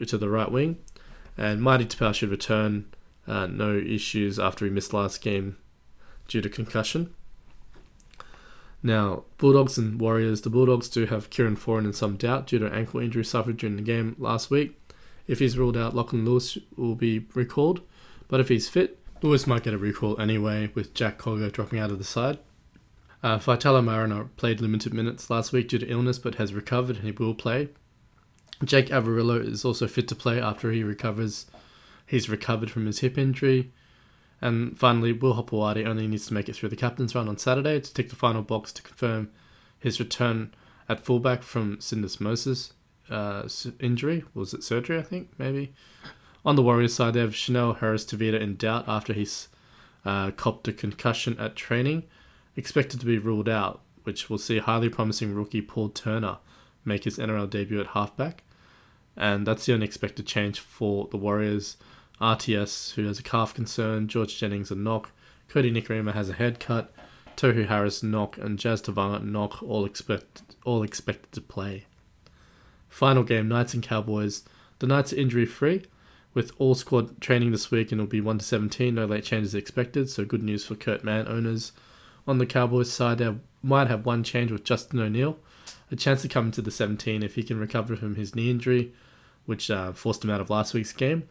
to 0.04 0.18
the 0.18 0.28
right 0.28 0.50
wing. 0.50 0.78
And 1.36 1.62
Marty 1.62 1.84
Taupau 1.84 2.14
should 2.14 2.30
return 2.30 2.86
uh, 3.26 3.46
no 3.46 3.76
issues 3.76 4.38
after 4.38 4.64
he 4.64 4.70
missed 4.70 4.92
last 4.92 5.20
game 5.20 5.56
due 6.28 6.40
to 6.40 6.48
concussion. 6.48 7.14
Now, 8.82 9.24
Bulldogs 9.38 9.78
and 9.78 10.00
Warriors. 10.00 10.42
The 10.42 10.50
Bulldogs 10.50 10.88
do 10.88 11.06
have 11.06 11.30
Kieran 11.30 11.56
Foran 11.56 11.84
in 11.84 11.92
some 11.92 12.16
doubt 12.16 12.48
due 12.48 12.58
to 12.58 12.72
ankle 12.72 13.00
injury 13.00 13.24
suffered 13.24 13.56
during 13.56 13.76
the 13.76 13.82
game 13.82 14.16
last 14.18 14.50
week. 14.50 14.76
If 15.32 15.38
he's 15.38 15.56
ruled 15.56 15.78
out, 15.78 15.96
Lachlan 15.96 16.26
Lewis 16.26 16.58
will 16.76 16.94
be 16.94 17.24
recalled. 17.32 17.80
But 18.28 18.40
if 18.40 18.50
he's 18.50 18.68
fit, 18.68 18.98
Lewis 19.22 19.46
might 19.46 19.62
get 19.62 19.72
a 19.72 19.78
recall 19.78 20.20
anyway, 20.20 20.70
with 20.74 20.92
Jack 20.92 21.16
Cogger 21.16 21.50
dropping 21.50 21.78
out 21.78 21.90
of 21.90 21.96
the 21.96 22.04
side. 22.04 22.38
Uh, 23.22 23.38
Mariner 23.80 24.24
played 24.36 24.60
limited 24.60 24.92
minutes 24.92 25.30
last 25.30 25.50
week 25.50 25.68
due 25.68 25.78
to 25.78 25.86
illness 25.86 26.18
but 26.18 26.34
has 26.34 26.52
recovered 26.52 26.96
and 26.96 27.06
he 27.06 27.12
will 27.12 27.32
play. 27.34 27.70
Jake 28.62 28.88
Averillo 28.88 29.42
is 29.42 29.64
also 29.64 29.88
fit 29.88 30.06
to 30.08 30.14
play 30.14 30.38
after 30.38 30.70
he 30.70 30.84
recovers 30.84 31.46
He's 32.04 32.28
recovered 32.28 32.70
from 32.70 32.84
his 32.84 32.98
hip 32.98 33.16
injury. 33.16 33.72
And 34.42 34.78
finally, 34.78 35.14
Will 35.14 35.32
Hopoate 35.34 35.86
only 35.86 36.06
needs 36.06 36.26
to 36.26 36.34
make 36.34 36.50
it 36.50 36.56
through 36.56 36.68
the 36.68 36.76
captain's 36.76 37.14
run 37.14 37.26
on 37.26 37.38
Saturday 37.38 37.80
to 37.80 37.94
tick 37.94 38.10
the 38.10 38.16
final 38.16 38.42
box 38.42 38.70
to 38.74 38.82
confirm 38.82 39.30
his 39.78 39.98
return 39.98 40.52
at 40.90 41.00
fullback 41.00 41.42
from 41.42 41.78
syndesmosis 41.78 42.72
uh, 43.10 43.48
injury. 43.80 44.24
Was 44.34 44.54
it 44.54 44.62
surgery, 44.62 44.98
I 44.98 45.02
think, 45.02 45.30
maybe? 45.38 45.72
On 46.44 46.56
the 46.56 46.62
Warriors 46.62 46.94
side, 46.94 47.14
they 47.14 47.20
have 47.20 47.36
Chanel 47.36 47.74
Harris 47.74 48.04
Tavita 48.04 48.40
in 48.40 48.56
doubt 48.56 48.84
after 48.88 49.12
he's 49.12 49.48
uh, 50.04 50.32
copped 50.32 50.66
a 50.68 50.72
concussion 50.72 51.38
at 51.38 51.54
training, 51.54 52.04
expected 52.56 53.00
to 53.00 53.06
be 53.06 53.18
ruled 53.18 53.48
out, 53.48 53.80
which 54.02 54.28
will 54.28 54.38
see 54.38 54.58
highly 54.58 54.88
promising 54.88 55.34
rookie 55.34 55.62
Paul 55.62 55.88
Turner 55.90 56.38
make 56.84 57.04
his 57.04 57.18
NRL 57.18 57.48
debut 57.48 57.80
at 57.80 57.88
halfback. 57.88 58.42
And 59.16 59.46
that's 59.46 59.66
the 59.66 59.74
unexpected 59.74 60.26
change 60.26 60.58
for 60.58 61.06
the 61.10 61.16
Warriors. 61.16 61.76
RTS, 62.20 62.94
who 62.94 63.06
has 63.06 63.18
a 63.18 63.22
calf 63.22 63.52
concern, 63.52 64.08
George 64.08 64.38
Jennings 64.38 64.70
a 64.70 64.74
knock, 64.74 65.10
Kodi 65.48 65.72
Nikorima 65.72 66.12
has 66.12 66.28
a 66.28 66.34
head 66.34 66.60
cut, 66.60 66.92
Tohu 67.36 67.66
Harris 67.66 68.02
knock, 68.02 68.38
and 68.38 68.58
Jazz 68.58 68.80
Tevaga 68.80 69.22
knock, 69.24 69.62
all 69.62 69.84
expect 69.84 70.42
all 70.64 70.82
expected 70.82 71.32
to 71.32 71.40
play. 71.40 71.86
Final 72.92 73.22
game, 73.22 73.48
Knights 73.48 73.72
and 73.72 73.82
Cowboys. 73.82 74.44
The 74.80 74.86
Knights 74.86 75.14
are 75.14 75.16
injury 75.16 75.46
free, 75.46 75.86
with 76.34 76.52
all 76.58 76.74
squad 76.74 77.22
training 77.22 77.50
this 77.50 77.70
week, 77.70 77.90
and 77.90 77.98
it'll 77.98 78.10
be 78.10 78.20
one 78.20 78.36
to 78.36 78.44
seventeen. 78.44 78.96
No 78.96 79.06
late 79.06 79.24
changes 79.24 79.54
expected, 79.54 80.10
so 80.10 80.26
good 80.26 80.42
news 80.42 80.66
for 80.66 80.74
Kurt 80.74 81.02
Mann 81.02 81.26
owners. 81.26 81.72
On 82.26 82.36
the 82.36 82.44
Cowboys 82.44 82.92
side, 82.92 83.16
they 83.16 83.34
might 83.62 83.88
have 83.88 84.04
one 84.04 84.22
change 84.22 84.52
with 84.52 84.62
Justin 84.62 85.00
O'Neill, 85.00 85.38
a 85.90 85.96
chance 85.96 86.20
to 86.20 86.28
come 86.28 86.46
into 86.46 86.60
the 86.60 86.70
17 86.70 87.22
if 87.22 87.34
he 87.34 87.42
can 87.42 87.58
recover 87.58 87.96
from 87.96 88.16
his 88.16 88.34
knee 88.34 88.50
injury, 88.50 88.92
which 89.46 89.70
uh, 89.70 89.92
forced 89.92 90.22
him 90.22 90.30
out 90.30 90.42
of 90.42 90.50
last 90.50 90.74
week's 90.74 90.92
game. 90.92 91.26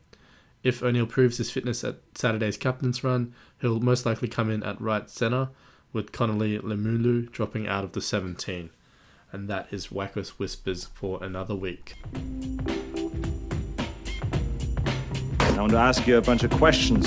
If 0.63 0.81
O'Neill 0.81 1.05
proves 1.05 1.37
his 1.37 1.51
fitness 1.51 1.83
at 1.83 1.97
Saturday's 2.15 2.57
captain's 2.57 3.03
run, 3.03 3.35
he'll 3.61 3.79
most 3.79 4.03
likely 4.03 4.27
come 4.27 4.49
in 4.49 4.63
at 4.63 4.81
right 4.81 5.07
centre, 5.11 5.49
with 5.93 6.11
Connelly 6.11 6.57
Lemuelu 6.57 7.31
dropping 7.31 7.67
out 7.67 7.83
of 7.83 7.91
the 7.91 8.01
17. 8.01 8.71
And 9.31 9.47
that 9.47 9.67
is 9.71 9.87
Wacko's 9.87 10.37
Whispers 10.39 10.85
for 10.85 11.23
another 11.23 11.55
week. 11.55 11.95
I 15.39 15.59
want 15.59 15.71
to 15.71 15.77
ask 15.77 16.05
you 16.07 16.17
a 16.17 16.21
bunch 16.21 16.43
of 16.43 16.51
questions. 16.51 17.05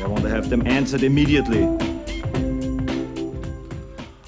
I 0.00 0.06
want 0.06 0.22
to 0.22 0.30
have 0.30 0.50
them 0.50 0.66
answered 0.66 1.02
immediately. 1.02 1.64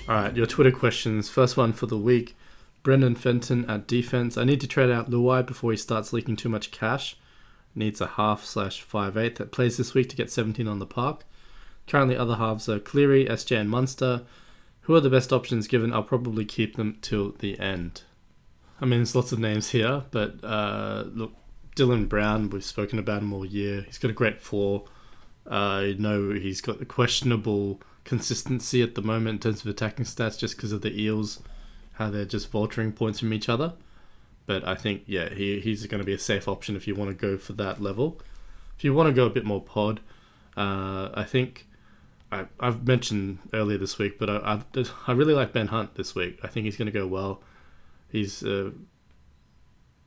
All 0.08 0.16
right, 0.16 0.34
your 0.36 0.46
Twitter 0.46 0.72
questions. 0.72 1.28
First 1.28 1.56
one 1.56 1.72
for 1.72 1.86
the 1.86 1.98
week. 1.98 2.36
Brendan 2.82 3.14
Fenton 3.14 3.68
at 3.70 3.86
defense. 3.86 4.36
I 4.36 4.44
need 4.44 4.60
to 4.60 4.66
trade 4.66 4.90
out 4.90 5.10
Luai 5.10 5.46
before 5.46 5.70
he 5.70 5.76
starts 5.76 6.12
leaking 6.12 6.36
too 6.36 6.48
much 6.48 6.70
cash 6.70 7.16
needs 7.74 8.00
a 8.00 8.06
half 8.06 8.44
slash 8.44 8.82
five 8.82 9.16
eight 9.16 9.36
that 9.36 9.52
plays 9.52 9.76
this 9.76 9.94
week 9.94 10.08
to 10.08 10.16
get 10.16 10.30
17 10.30 10.66
on 10.66 10.78
the 10.78 10.86
park. 10.86 11.24
Currently, 11.86 12.16
other 12.16 12.36
halves 12.36 12.68
are 12.68 12.78
Cleary, 12.78 13.26
SJ, 13.26 13.60
and 13.60 13.70
Munster. 13.70 14.22
Who 14.82 14.94
are 14.94 15.00
the 15.00 15.10
best 15.10 15.32
options 15.32 15.68
given 15.68 15.92
I'll 15.92 16.02
probably 16.02 16.44
keep 16.44 16.76
them 16.76 16.98
till 17.00 17.32
the 17.38 17.58
end? 17.58 18.02
I 18.80 18.86
mean, 18.86 19.00
there's 19.00 19.14
lots 19.14 19.32
of 19.32 19.38
names 19.38 19.70
here, 19.70 20.04
but 20.10 20.42
uh, 20.42 21.04
look, 21.12 21.32
Dylan 21.76 22.08
Brown, 22.08 22.50
we've 22.50 22.64
spoken 22.64 22.98
about 22.98 23.22
him 23.22 23.32
all 23.32 23.44
year. 23.44 23.82
He's 23.82 23.98
got 23.98 24.10
a 24.10 24.14
great 24.14 24.40
floor. 24.40 24.84
Uh, 25.50 25.54
I 25.54 25.96
know 25.98 26.32
he's 26.32 26.60
got 26.60 26.80
a 26.80 26.84
questionable 26.84 27.80
consistency 28.04 28.82
at 28.82 28.94
the 28.94 29.02
moment 29.02 29.34
in 29.34 29.50
terms 29.50 29.64
of 29.64 29.70
attacking 29.70 30.06
stats 30.06 30.38
just 30.38 30.56
because 30.56 30.72
of 30.72 30.82
the 30.82 31.00
Eels, 31.00 31.40
how 31.92 32.10
they're 32.10 32.24
just 32.24 32.50
vulturing 32.50 32.94
points 32.94 33.20
from 33.20 33.32
each 33.32 33.48
other. 33.48 33.74
But 34.46 34.66
I 34.66 34.74
think, 34.74 35.02
yeah, 35.06 35.28
he, 35.28 35.60
he's 35.60 35.86
going 35.86 36.00
to 36.00 36.06
be 36.06 36.14
a 36.14 36.18
safe 36.18 36.48
option 36.48 36.74
if 36.74 36.88
you 36.88 36.94
want 36.94 37.10
to 37.10 37.14
go 37.14 37.36
for 37.38 37.52
that 37.54 37.80
level. 37.80 38.20
If 38.76 38.84
you 38.84 38.94
want 38.94 39.08
to 39.08 39.12
go 39.12 39.26
a 39.26 39.30
bit 39.30 39.44
more 39.44 39.62
pod, 39.62 40.00
uh, 40.56 41.10
I 41.14 41.24
think 41.24 41.66
I, 42.32 42.46
I've 42.60 42.86
mentioned 42.86 43.38
earlier 43.52 43.78
this 43.78 43.98
week, 43.98 44.18
but 44.18 44.30
I, 44.30 44.40
I've, 44.74 44.92
I 45.06 45.12
really 45.12 45.34
like 45.34 45.52
Ben 45.52 45.68
Hunt 45.68 45.94
this 45.94 46.14
week. 46.14 46.38
I 46.42 46.46
think 46.46 46.64
he's 46.64 46.76
going 46.76 46.86
to 46.86 46.92
go 46.92 47.06
well. 47.06 47.42
He's 48.08 48.42
uh, 48.42 48.70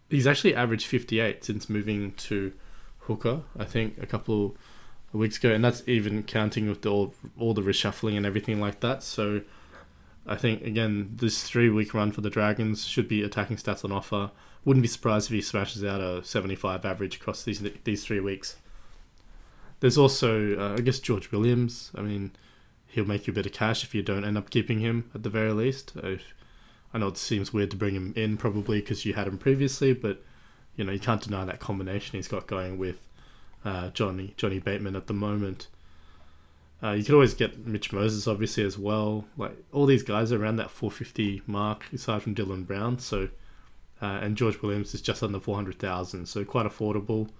he's 0.09 0.27
actually 0.27 0.55
averaged 0.55 0.85
58 0.85 1.43
since 1.43 1.69
moving 1.69 2.13
to 2.13 2.53
hooker. 2.99 3.41
I 3.57 3.65
think 3.65 3.97
a 3.97 4.05
couple 4.05 4.55
of 5.13 5.19
weeks 5.19 5.37
ago, 5.37 5.51
and 5.51 5.63
that's 5.63 5.83
even 5.87 6.23
counting 6.23 6.69
with 6.69 6.81
the, 6.81 6.89
all 6.89 7.13
all 7.37 7.53
the 7.53 7.61
reshuffling 7.61 8.17
and 8.17 8.25
everything 8.25 8.59
like 8.59 8.79
that. 8.81 9.03
So 9.03 9.41
I 10.25 10.35
think 10.35 10.63
again 10.63 11.11
this 11.15 11.43
three 11.43 11.69
week 11.69 11.93
run 11.93 12.11
for 12.11 12.21
the 12.21 12.29
Dragons 12.29 12.85
should 12.85 13.07
be 13.07 13.23
attacking 13.23 13.57
stats 13.57 13.83
on 13.83 13.91
offer. 13.91 14.31
Wouldn't 14.65 14.81
be 14.81 14.87
surprised 14.87 15.29
if 15.29 15.33
he 15.33 15.41
smashes 15.41 15.83
out 15.83 15.99
a 15.99 16.23
75 16.23 16.85
average 16.85 17.17
across 17.17 17.43
these 17.43 17.61
these 17.83 18.05
three 18.05 18.21
weeks. 18.21 18.57
There's 19.83 19.97
also, 19.97 20.57
uh, 20.57 20.75
I 20.77 20.79
guess, 20.79 20.99
George 20.99 21.29
Williams. 21.29 21.91
I 21.93 21.99
mean, 21.99 22.31
he'll 22.87 23.03
make 23.03 23.27
you 23.27 23.31
a 23.31 23.35
bit 23.35 23.45
of 23.45 23.51
cash 23.51 23.83
if 23.83 23.93
you 23.93 24.01
don't 24.01 24.23
end 24.23 24.37
up 24.37 24.49
keeping 24.49 24.79
him 24.79 25.11
at 25.13 25.23
the 25.23 25.29
very 25.29 25.51
least. 25.51 25.91
If, 25.97 26.33
I 26.93 26.99
know 26.99 27.09
it 27.09 27.17
seems 27.17 27.51
weird 27.51 27.71
to 27.71 27.75
bring 27.75 27.93
him 27.93 28.13
in 28.15 28.37
probably 28.37 28.79
because 28.79 29.03
you 29.03 29.13
had 29.13 29.27
him 29.27 29.37
previously, 29.37 29.91
but 29.91 30.23
you 30.77 30.85
know 30.85 30.93
you 30.93 31.01
can't 31.01 31.19
deny 31.19 31.43
that 31.43 31.59
combination 31.59 32.17
he's 32.17 32.29
got 32.29 32.47
going 32.47 32.77
with 32.77 33.09
uh, 33.65 33.89
Johnny 33.89 34.33
Johnny 34.37 34.59
Bateman 34.59 34.95
at 34.95 35.07
the 35.07 35.13
moment. 35.13 35.67
Uh, 36.81 36.91
you 36.91 37.03
could 37.03 37.15
always 37.15 37.33
get 37.33 37.67
Mitch 37.67 37.91
Moses 37.91 38.25
obviously 38.25 38.63
as 38.63 38.77
well. 38.77 39.25
Like 39.35 39.65
all 39.73 39.85
these 39.85 40.03
guys 40.03 40.31
are 40.31 40.41
around 40.41 40.55
that 40.55 40.71
450 40.71 41.41
mark, 41.45 41.91
aside 41.91 42.21
from 42.21 42.35
Dylan 42.35 42.65
Brown. 42.65 42.99
So 42.99 43.27
uh, 44.01 44.19
and 44.21 44.37
George 44.37 44.61
Williams 44.61 44.93
is 44.93 45.01
just 45.01 45.21
under 45.21 45.41
400,000, 45.41 46.25
so 46.25 46.45
quite 46.45 46.65
affordable 46.65 47.31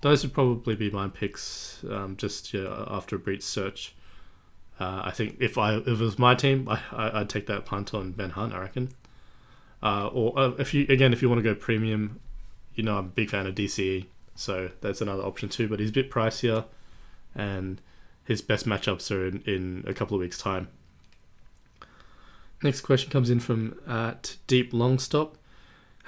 those 0.00 0.22
would 0.22 0.32
probably 0.32 0.74
be 0.74 0.90
my 0.90 1.08
picks. 1.08 1.84
Um, 1.88 2.16
just 2.16 2.54
yeah, 2.54 2.84
after 2.88 3.16
a 3.16 3.18
brief 3.18 3.42
search, 3.42 3.94
uh, 4.78 5.02
I 5.04 5.10
think 5.10 5.36
if 5.40 5.58
I 5.58 5.76
if 5.76 5.86
it 5.86 5.98
was 5.98 6.18
my 6.18 6.34
team, 6.34 6.68
I, 6.68 7.18
would 7.18 7.28
take 7.28 7.46
that 7.46 7.66
punt 7.66 7.92
on 7.92 8.12
Ben 8.12 8.30
Hunt. 8.30 8.54
I 8.54 8.60
reckon. 8.60 8.90
Uh, 9.82 10.08
or 10.08 10.38
uh, 10.38 10.50
if 10.58 10.74
you 10.74 10.86
again, 10.88 11.12
if 11.12 11.22
you 11.22 11.28
want 11.28 11.38
to 11.38 11.42
go 11.42 11.54
premium, 11.54 12.20
you 12.74 12.82
know 12.82 12.98
I'm 12.98 13.06
a 13.06 13.08
big 13.08 13.30
fan 13.30 13.46
of 13.46 13.54
DCE, 13.54 14.06
so 14.34 14.70
that's 14.80 15.00
another 15.00 15.22
option 15.22 15.48
too. 15.48 15.68
But 15.68 15.80
he's 15.80 15.90
a 15.90 15.92
bit 15.92 16.10
pricier, 16.10 16.64
and 17.34 17.80
his 18.24 18.42
best 18.42 18.66
matchups 18.66 19.10
are 19.10 19.26
in, 19.26 19.42
in 19.46 19.84
a 19.86 19.92
couple 19.92 20.14
of 20.14 20.20
weeks' 20.20 20.38
time. 20.38 20.68
Next 22.62 22.82
question 22.82 23.10
comes 23.10 23.30
in 23.30 23.40
from 23.40 23.78
at 23.86 24.36
Deep 24.46 24.72
Longstop. 24.72 25.36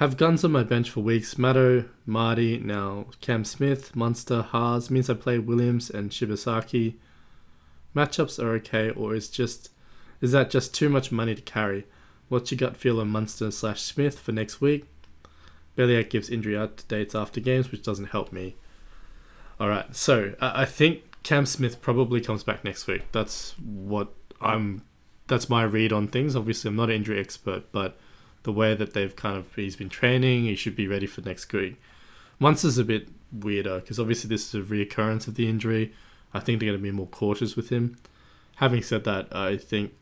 Have 0.03 0.17
guns 0.17 0.43
on 0.45 0.51
my 0.51 0.65
bench 0.65 0.91
for 0.91 0.99
weeks. 0.99 1.39
Matto, 1.39 1.85
Marty, 2.07 2.59
now 2.59 3.07
Cam 3.21 3.45
Smith, 3.45 3.95
Munster, 3.95 4.43
Haas. 4.43 4.91
Means 4.91 5.09
I 5.09 5.15
play 5.15 5.39
Williams 5.39 5.91
and 5.91 6.11
Shibasaki. 6.11 6.97
Matchups 7.95 8.43
are 8.43 8.51
okay, 8.55 8.91
or 8.91 9.15
is 9.15 9.29
just 9.29 9.71
is 10.21 10.33
that 10.33 10.51
just 10.51 10.75
too 10.75 10.89
much 10.89 11.13
money 11.13 11.37
to 11.37 11.41
carry? 11.41 11.87
What's 12.29 12.51
your 12.51 12.59
gut 12.59 12.77
feel 12.77 13.01
on 13.01 13.11
Munster 13.11 13.53
slash 13.53 13.81
Smith 13.81 14.19
for 14.19 14.33
next 14.33 14.61
week? 14.61 14.87
Beliak 15.79 16.11
gives 16.11 16.29
injury 16.29 16.55
updates 16.55 17.15
after 17.15 17.39
games, 17.39 17.71
which 17.71 17.85
doesn't 17.85 18.07
help 18.07 18.33
me. 18.33 18.57
Alright, 19.61 19.95
so 19.95 20.35
I 20.41 20.65
think 20.65 21.23
Cam 21.23 21.47
Smith 21.47 21.81
probably 21.81 22.21
comes 22.21 22.43
back 22.43 22.65
next 22.65 22.89
week. 22.89 23.03
That's 23.13 23.55
what 23.61 24.13
I'm 24.41 24.83
that's 25.29 25.49
my 25.49 25.63
read 25.63 25.93
on 25.93 26.09
things. 26.09 26.35
Obviously 26.35 26.71
I'm 26.71 26.75
not 26.75 26.91
an 26.91 26.97
injury 26.97 27.21
expert, 27.21 27.71
but 27.71 27.97
the 28.43 28.53
way 28.53 28.75
that 28.75 28.93
they've 28.93 29.15
kind 29.15 29.37
of 29.37 29.55
he's 29.55 29.77
been 29.77 29.89
training, 29.89 30.45
he 30.45 30.57
should 30.57 30.77
be 30.77 30.89
ready 30.89 31.07
for 31.07 31.21
next 31.21 31.53
week. 31.53 31.81
Munster's 32.39 32.79
a 32.79 32.85
bit 32.85 33.09
weirder 33.33 33.81
because 33.81 33.99
obviously 33.99 34.29
this 34.29 34.49
is 34.49 34.55
a 34.55 34.65
reoccurrence 34.65 35.29
of 35.29 35.35
the 35.35 35.49
injury. 35.49 35.93
I 36.35 36.41
think 36.41 36.59
they're 36.59 36.69
going 36.69 36.79
to 36.79 36.83
be 36.83 36.91
more 36.91 37.07
cautious 37.07 37.57
with 37.57 37.69
him. 37.69 37.97
Having 38.57 38.83
said 38.83 39.05
that, 39.05 39.35
I 39.35 39.57
think 39.57 39.93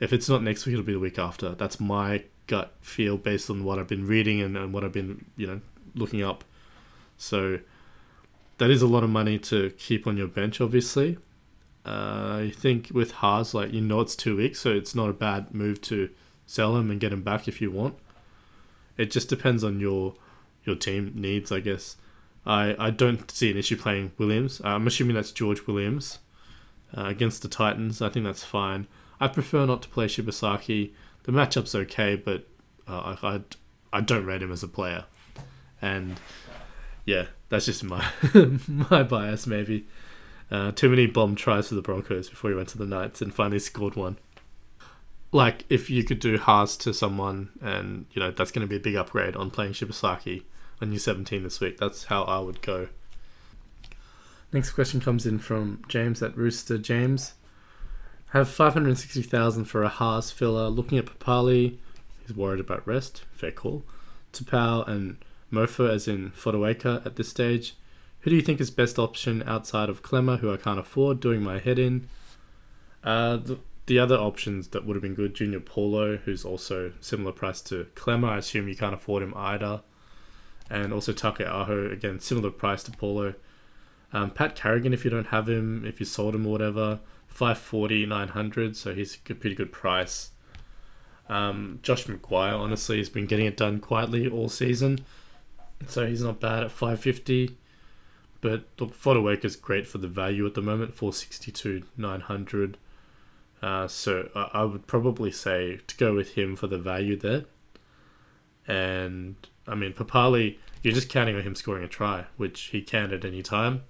if 0.00 0.12
it's 0.12 0.28
not 0.28 0.42
next 0.42 0.66
week, 0.66 0.74
it'll 0.74 0.84
be 0.84 0.92
the 0.92 1.00
week 1.00 1.18
after. 1.18 1.50
That's 1.50 1.80
my 1.80 2.24
gut 2.46 2.74
feel 2.80 3.16
based 3.16 3.48
on 3.48 3.64
what 3.64 3.78
I've 3.78 3.88
been 3.88 4.06
reading 4.06 4.40
and, 4.40 4.56
and 4.56 4.72
what 4.72 4.84
I've 4.84 4.92
been, 4.92 5.24
you 5.36 5.46
know, 5.46 5.60
looking 5.94 6.22
up. 6.22 6.44
So 7.16 7.60
that 8.58 8.70
is 8.70 8.82
a 8.82 8.86
lot 8.86 9.02
of 9.02 9.10
money 9.10 9.38
to 9.38 9.70
keep 9.70 10.06
on 10.06 10.16
your 10.16 10.28
bench, 10.28 10.60
obviously. 10.60 11.18
Uh, 11.86 12.44
I 12.46 12.52
think 12.54 12.90
with 12.92 13.12
Haas, 13.12 13.52
like 13.52 13.72
you 13.72 13.80
know, 13.80 14.00
it's 14.00 14.16
two 14.16 14.36
weeks, 14.36 14.60
so 14.60 14.70
it's 14.70 14.94
not 14.94 15.10
a 15.10 15.12
bad 15.12 15.54
move 15.54 15.80
to 15.82 16.10
sell 16.46 16.76
him 16.76 16.90
and 16.90 17.00
get 17.00 17.12
him 17.12 17.22
back 17.22 17.48
if 17.48 17.60
you 17.60 17.70
want. 17.70 17.96
It 18.96 19.10
just 19.10 19.28
depends 19.28 19.64
on 19.64 19.80
your 19.80 20.14
your 20.64 20.76
team 20.76 21.12
needs, 21.14 21.52
I 21.52 21.60
guess. 21.60 21.96
I, 22.46 22.74
I 22.78 22.90
don't 22.90 23.30
see 23.30 23.50
an 23.50 23.56
issue 23.56 23.76
playing 23.76 24.12
Williams. 24.18 24.60
Uh, 24.62 24.68
I'm 24.68 24.86
assuming 24.86 25.14
that's 25.14 25.32
George 25.32 25.66
Williams 25.66 26.18
uh, 26.96 27.04
against 27.04 27.42
the 27.42 27.48
Titans. 27.48 28.02
I 28.02 28.08
think 28.08 28.24
that's 28.24 28.44
fine. 28.44 28.86
I 29.20 29.28
prefer 29.28 29.66
not 29.66 29.82
to 29.82 29.88
play 29.88 30.06
Shibasaki. 30.06 30.92
The 31.24 31.32
matchup's 31.32 31.74
okay, 31.74 32.16
but 32.16 32.46
uh, 32.86 33.16
I, 33.22 33.28
I, 33.28 33.40
I 33.92 34.00
don't 34.00 34.26
rate 34.26 34.42
him 34.42 34.52
as 34.52 34.62
a 34.62 34.68
player. 34.68 35.04
And 35.80 36.20
yeah, 37.04 37.26
that's 37.48 37.66
just 37.66 37.84
my 37.84 38.06
my 38.68 39.02
bias 39.02 39.46
maybe. 39.46 39.86
Uh, 40.50 40.70
too 40.72 40.90
many 40.90 41.06
bomb 41.06 41.34
tries 41.34 41.68
for 41.68 41.74
the 41.74 41.82
Broncos 41.82 42.28
before 42.28 42.50
he 42.50 42.56
went 42.56 42.68
to 42.70 42.78
the 42.78 42.86
Knights 42.86 43.22
and 43.22 43.34
finally 43.34 43.58
scored 43.58 43.96
one 43.96 44.18
like 45.34 45.64
if 45.68 45.90
you 45.90 46.04
could 46.04 46.20
do 46.20 46.38
Haas 46.38 46.76
to 46.78 46.94
someone, 46.94 47.50
and 47.60 48.06
you 48.12 48.20
know 48.20 48.30
that's 48.30 48.52
going 48.52 48.66
to 48.66 48.70
be 48.70 48.76
a 48.76 48.80
big 48.80 48.94
upgrade 48.94 49.34
on 49.34 49.50
playing 49.50 49.72
Shibasaki 49.72 50.44
on 50.80 50.92
U 50.92 50.98
seventeen 50.98 51.42
this 51.42 51.60
week. 51.60 51.76
That's 51.76 52.04
how 52.04 52.22
I 52.22 52.38
would 52.38 52.62
go. 52.62 52.88
Next 54.52 54.70
question 54.70 55.00
comes 55.00 55.26
in 55.26 55.40
from 55.40 55.82
James 55.88 56.22
at 56.22 56.36
Rooster 56.36 56.78
James. 56.78 57.34
Have 58.28 58.48
five 58.48 58.74
hundred 58.74 58.96
sixty 58.96 59.22
thousand 59.22 59.64
for 59.64 59.82
a 59.82 59.88
Haas 59.88 60.30
filler. 60.30 60.68
Looking 60.68 60.98
at 60.98 61.06
Papali, 61.06 61.78
he's 62.24 62.36
worried 62.36 62.60
about 62.60 62.86
rest. 62.86 63.24
Fair 63.32 63.50
call. 63.50 63.82
Taupau 64.32 64.86
and 64.86 65.16
Mofa, 65.52 65.90
as 65.90 66.06
in 66.06 66.30
Fotuaika 66.30 67.04
at 67.04 67.16
this 67.16 67.28
stage. 67.28 67.74
Who 68.20 68.30
do 68.30 68.36
you 68.36 68.42
think 68.42 68.60
is 68.60 68.70
best 68.70 68.98
option 68.98 69.42
outside 69.46 69.88
of 69.88 70.02
Klemmer, 70.02 70.38
who 70.38 70.52
I 70.52 70.56
can't 70.56 70.78
afford? 70.78 71.20
Doing 71.20 71.42
my 71.42 71.58
head 71.58 71.78
in. 71.78 72.08
Uh, 73.02 73.36
the, 73.36 73.58
the 73.86 73.98
other 73.98 74.16
options 74.16 74.68
that 74.68 74.86
would 74.86 74.96
have 74.96 75.02
been 75.02 75.14
good, 75.14 75.34
Junior 75.34 75.60
Paulo, 75.60 76.16
who's 76.16 76.44
also 76.44 76.92
similar 77.00 77.32
price 77.32 77.60
to 77.62 77.86
Klemmer. 77.94 78.30
I 78.30 78.38
assume 78.38 78.68
you 78.68 78.76
can't 78.76 78.94
afford 78.94 79.22
him 79.22 79.34
either. 79.36 79.82
And 80.70 80.92
also 80.92 81.12
Taukei'aho, 81.12 81.92
again, 81.92 82.18
similar 82.20 82.50
price 82.50 82.82
to 82.84 82.90
Paulo. 82.90 83.34
Um, 84.12 84.30
Pat 84.30 84.54
Carrigan, 84.54 84.94
if 84.94 85.04
you 85.04 85.10
don't 85.10 85.26
have 85.26 85.48
him, 85.48 85.84
if 85.84 86.00
you 86.00 86.06
sold 86.06 86.34
him 86.34 86.46
or 86.46 86.50
whatever, 86.50 87.00
540, 87.26 88.06
900, 88.06 88.76
so 88.76 88.94
he's 88.94 89.18
a 89.28 89.34
pretty 89.34 89.56
good 89.56 89.72
price. 89.72 90.30
Um, 91.28 91.80
Josh 91.82 92.04
McGuire, 92.04 92.58
honestly, 92.58 92.98
has 92.98 93.08
been 93.08 93.26
getting 93.26 93.46
it 93.46 93.56
done 93.56 93.80
quietly 93.80 94.28
all 94.28 94.48
season, 94.48 95.00
so 95.86 96.06
he's 96.06 96.22
not 96.22 96.40
bad 96.40 96.62
at 96.64 96.70
550. 96.70 97.56
But 98.40 98.64
look, 98.78 99.44
is 99.44 99.56
great 99.56 99.86
for 99.86 99.98
the 99.98 100.08
value 100.08 100.46
at 100.46 100.54
the 100.54 100.62
moment, 100.62 100.94
462, 100.94 101.82
900. 101.96 102.78
Uh, 103.64 103.88
so 103.88 104.28
I, 104.34 104.50
I 104.52 104.64
would 104.64 104.86
probably 104.86 105.32
say 105.32 105.80
to 105.86 105.96
go 105.96 106.14
with 106.14 106.34
him 106.34 106.54
for 106.54 106.66
the 106.66 106.76
value 106.76 107.16
there. 107.16 107.44
And 108.68 109.36
I 109.66 109.74
mean, 109.74 109.94
Papali, 109.94 110.58
you're 110.82 110.92
just 110.92 111.08
counting 111.08 111.34
on 111.34 111.42
him 111.42 111.54
scoring 111.54 111.82
a 111.82 111.88
try, 111.88 112.26
which 112.36 112.60
he 112.64 112.82
can 112.82 113.10
at 113.10 113.24
any 113.24 113.42
time. 113.42 113.84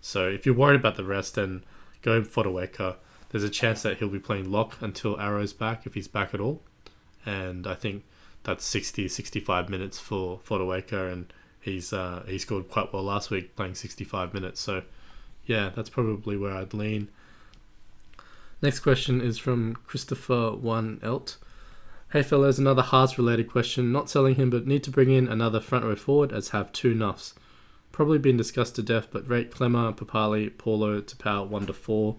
So 0.00 0.26
if 0.26 0.46
you're 0.46 0.54
worried 0.54 0.80
about 0.80 0.96
the 0.96 1.04
rest, 1.04 1.34
then 1.34 1.62
go 2.00 2.24
for. 2.24 2.96
There's 3.28 3.44
a 3.44 3.50
chance 3.50 3.82
that 3.82 3.98
he'll 3.98 4.08
be 4.08 4.18
playing 4.18 4.50
lock 4.50 4.80
until 4.80 5.20
Arrow's 5.20 5.52
back, 5.52 5.84
if 5.84 5.92
he's 5.92 6.08
back 6.08 6.32
at 6.32 6.40
all. 6.40 6.62
And 7.26 7.66
I 7.66 7.74
think 7.74 8.04
that's 8.44 8.64
60, 8.64 9.08
65 9.08 9.68
minutes 9.68 9.98
for 9.98 10.38
Fotuaika, 10.38 11.12
and 11.12 11.30
he's 11.60 11.92
uh, 11.92 12.24
he 12.26 12.38
scored 12.38 12.70
quite 12.70 12.94
well 12.94 13.02
last 13.02 13.30
week, 13.30 13.54
playing 13.56 13.74
65 13.74 14.32
minutes. 14.32 14.58
So 14.62 14.84
yeah, 15.44 15.68
that's 15.76 15.90
probably 15.90 16.38
where 16.38 16.54
I'd 16.54 16.72
lean. 16.72 17.10
Next 18.60 18.80
question 18.80 19.20
is 19.20 19.38
from 19.38 19.76
Christopher 19.86 20.50
One 20.50 20.98
Elt. 21.00 21.36
Hey 22.10 22.24
fellas, 22.24 22.58
another 22.58 22.82
Haas 22.82 23.16
related 23.16 23.48
question. 23.48 23.92
Not 23.92 24.10
selling 24.10 24.34
him, 24.34 24.50
but 24.50 24.66
need 24.66 24.82
to 24.82 24.90
bring 24.90 25.12
in 25.12 25.28
another 25.28 25.60
front 25.60 25.84
row 25.84 25.94
forward 25.94 26.32
as 26.32 26.48
have 26.48 26.72
two 26.72 26.92
nuffs. 26.92 27.34
Probably 27.92 28.18
been 28.18 28.36
discussed 28.36 28.74
to 28.74 28.82
death, 28.82 29.08
but 29.12 29.28
rate 29.28 29.52
Klemmer, 29.52 29.96
Papali, 29.96 30.58
Paulo, 30.58 31.00
Taupau 31.00 31.46
1 31.46 31.66
to 31.66 31.72
4. 31.72 32.16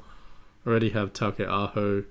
Already 0.65 0.91
have 0.91 1.11
Taukei'aho. 1.11 2.05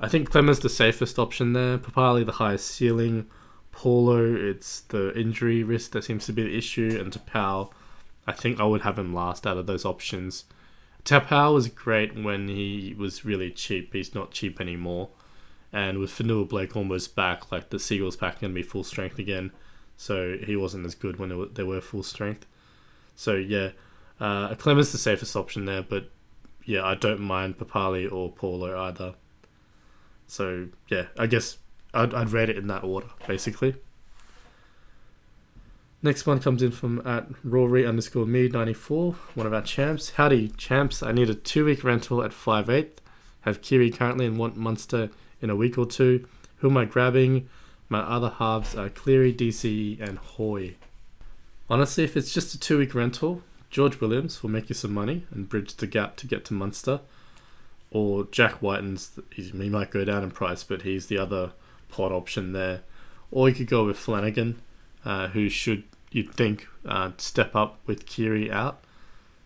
I 0.00 0.08
think 0.08 0.30
Klemmer's 0.30 0.58
the 0.58 0.68
safest 0.68 1.16
option 1.16 1.52
there. 1.52 1.78
Papali 1.78 2.26
the 2.26 2.32
highest 2.32 2.66
ceiling. 2.66 3.26
Paulo, 3.70 4.34
it's 4.34 4.80
the 4.80 5.16
injury 5.16 5.62
risk 5.62 5.92
that 5.92 6.02
seems 6.02 6.26
to 6.26 6.32
be 6.32 6.42
the 6.42 6.58
issue, 6.58 6.98
and 7.00 7.12
Taupau, 7.12 7.70
I 8.26 8.32
think 8.32 8.58
I 8.58 8.64
would 8.64 8.82
have 8.82 8.98
him 8.98 9.14
last 9.14 9.46
out 9.46 9.58
of 9.58 9.68
those 9.68 9.84
options. 9.84 10.44
Taupau 11.08 11.54
was 11.54 11.68
great 11.68 12.22
when 12.22 12.48
he 12.48 12.94
was 12.98 13.24
really 13.24 13.50
cheap. 13.50 13.94
He's 13.94 14.14
not 14.14 14.30
cheap 14.30 14.60
anymore. 14.60 15.08
And 15.72 15.96
with 15.98 16.10
Fonua 16.10 16.46
Blake 16.46 16.76
almost 16.76 17.16
back, 17.16 17.50
like 17.50 17.70
the 17.70 17.78
Seagulls 17.78 18.14
pack 18.14 18.40
going 18.40 18.52
to 18.52 18.54
be 18.54 18.62
full 18.62 18.84
strength 18.84 19.18
again. 19.18 19.50
So 19.96 20.36
he 20.36 20.54
wasn't 20.54 20.84
as 20.84 20.94
good 20.94 21.18
when 21.18 21.48
they 21.54 21.62
were, 21.62 21.80
full 21.80 22.02
strength. 22.02 22.44
So 23.16 23.36
yeah, 23.36 23.70
uh, 24.20 24.50
Klemmer's 24.56 24.92
the 24.92 24.98
safest 24.98 25.34
option 25.34 25.64
there, 25.64 25.82
but 25.82 26.10
yeah, 26.66 26.84
I 26.84 26.94
don't 26.94 27.20
mind 27.20 27.58
Papali 27.58 28.10
or 28.10 28.30
Paulo 28.30 28.78
either. 28.78 29.14
So 30.26 30.68
yeah, 30.88 31.06
I 31.18 31.26
guess 31.26 31.56
I'd, 31.94 32.12
I'd 32.12 32.32
rate 32.32 32.50
it 32.50 32.58
in 32.58 32.66
that 32.66 32.84
order, 32.84 33.08
basically. 33.26 33.76
Next 36.00 36.26
one 36.26 36.38
comes 36.38 36.62
in 36.62 36.70
from 36.70 37.04
at 37.04 37.26
Rory 37.42 37.84
underscore 37.84 38.24
me 38.24 38.48
ninety 38.48 38.72
four, 38.72 39.16
one 39.34 39.46
of 39.48 39.52
our 39.52 39.62
champs. 39.62 40.10
Howdy 40.10 40.48
champs, 40.50 41.02
I 41.02 41.10
need 41.10 41.28
a 41.28 41.34
two 41.34 41.64
week 41.64 41.82
rental 41.82 42.22
at 42.22 42.32
five 42.32 42.70
eight. 42.70 43.00
Have 43.40 43.62
Kiwi 43.62 43.90
currently 43.90 44.26
and 44.26 44.38
want 44.38 44.56
Munster 44.56 45.10
in 45.40 45.50
a 45.50 45.56
week 45.56 45.76
or 45.76 45.86
two. 45.86 46.26
Who 46.58 46.70
am 46.70 46.76
I 46.76 46.84
grabbing? 46.84 47.48
My 47.88 48.00
other 48.00 48.30
halves 48.30 48.76
are 48.76 48.88
Cleary, 48.88 49.32
DCE, 49.32 50.00
and 50.00 50.18
Hoy. 50.18 50.76
Honestly, 51.70 52.04
if 52.04 52.16
it's 52.16 52.32
just 52.32 52.54
a 52.54 52.60
two 52.60 52.78
week 52.78 52.94
rental, 52.94 53.42
George 53.68 54.00
Williams 54.00 54.42
will 54.42 54.50
make 54.50 54.68
you 54.68 54.74
some 54.74 54.94
money 54.94 55.26
and 55.32 55.48
bridge 55.48 55.74
the 55.74 55.86
gap 55.86 56.16
to 56.16 56.26
get 56.26 56.44
to 56.46 56.54
Munster. 56.54 57.00
Or 57.90 58.24
Jack 58.30 58.62
Wighton's, 58.62 59.18
he 59.32 59.50
might 59.68 59.90
go 59.90 60.04
down 60.04 60.22
in 60.22 60.30
price, 60.30 60.62
but 60.62 60.82
he's 60.82 61.06
the 61.06 61.18
other 61.18 61.52
pot 61.88 62.12
option 62.12 62.52
there. 62.52 62.82
Or 63.30 63.48
you 63.48 63.54
could 63.54 63.66
go 63.66 63.84
with 63.84 63.98
Flanagan, 63.98 64.60
uh, 65.04 65.28
who 65.28 65.48
should, 65.48 65.84
you'd 66.10 66.32
think, 66.32 66.66
uh, 66.86 67.12
step 67.18 67.54
up 67.54 67.78
with 67.86 68.06
Keary 68.06 68.50
out. 68.50 68.82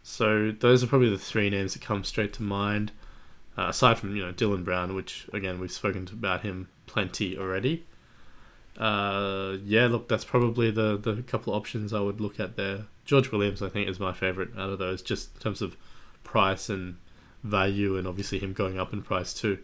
So 0.02 0.50
those 0.50 0.82
are 0.82 0.86
probably 0.86 1.10
the 1.10 1.18
three 1.18 1.50
names 1.50 1.74
that 1.74 1.82
come 1.82 2.04
straight 2.04 2.32
to 2.34 2.42
mind. 2.42 2.92
Uh, 3.56 3.66
aside 3.68 3.98
from 3.98 4.16
you 4.16 4.24
know 4.24 4.32
Dylan 4.32 4.64
Brown, 4.64 4.94
which 4.94 5.28
again 5.32 5.60
we've 5.60 5.70
spoken 5.70 6.08
about 6.10 6.40
him 6.40 6.68
plenty 6.86 7.36
already. 7.36 7.84
Uh, 8.78 9.58
yeah, 9.64 9.86
look, 9.86 10.08
that's 10.08 10.24
probably 10.24 10.70
the 10.70 10.96
the 10.96 11.22
couple 11.22 11.52
options 11.52 11.92
I 11.92 12.00
would 12.00 12.20
look 12.20 12.40
at 12.40 12.56
there. 12.56 12.86
George 13.04 13.30
Williams, 13.30 13.62
I 13.62 13.68
think, 13.68 13.88
is 13.88 14.00
my 14.00 14.12
favorite 14.12 14.50
out 14.56 14.70
of 14.70 14.78
those, 14.78 15.02
just 15.02 15.34
in 15.36 15.42
terms 15.42 15.60
of 15.60 15.76
price 16.24 16.70
and 16.70 16.96
value, 17.42 17.96
and 17.96 18.08
obviously 18.08 18.38
him 18.38 18.54
going 18.54 18.78
up 18.78 18.92
in 18.92 19.02
price 19.02 19.34
too. 19.34 19.58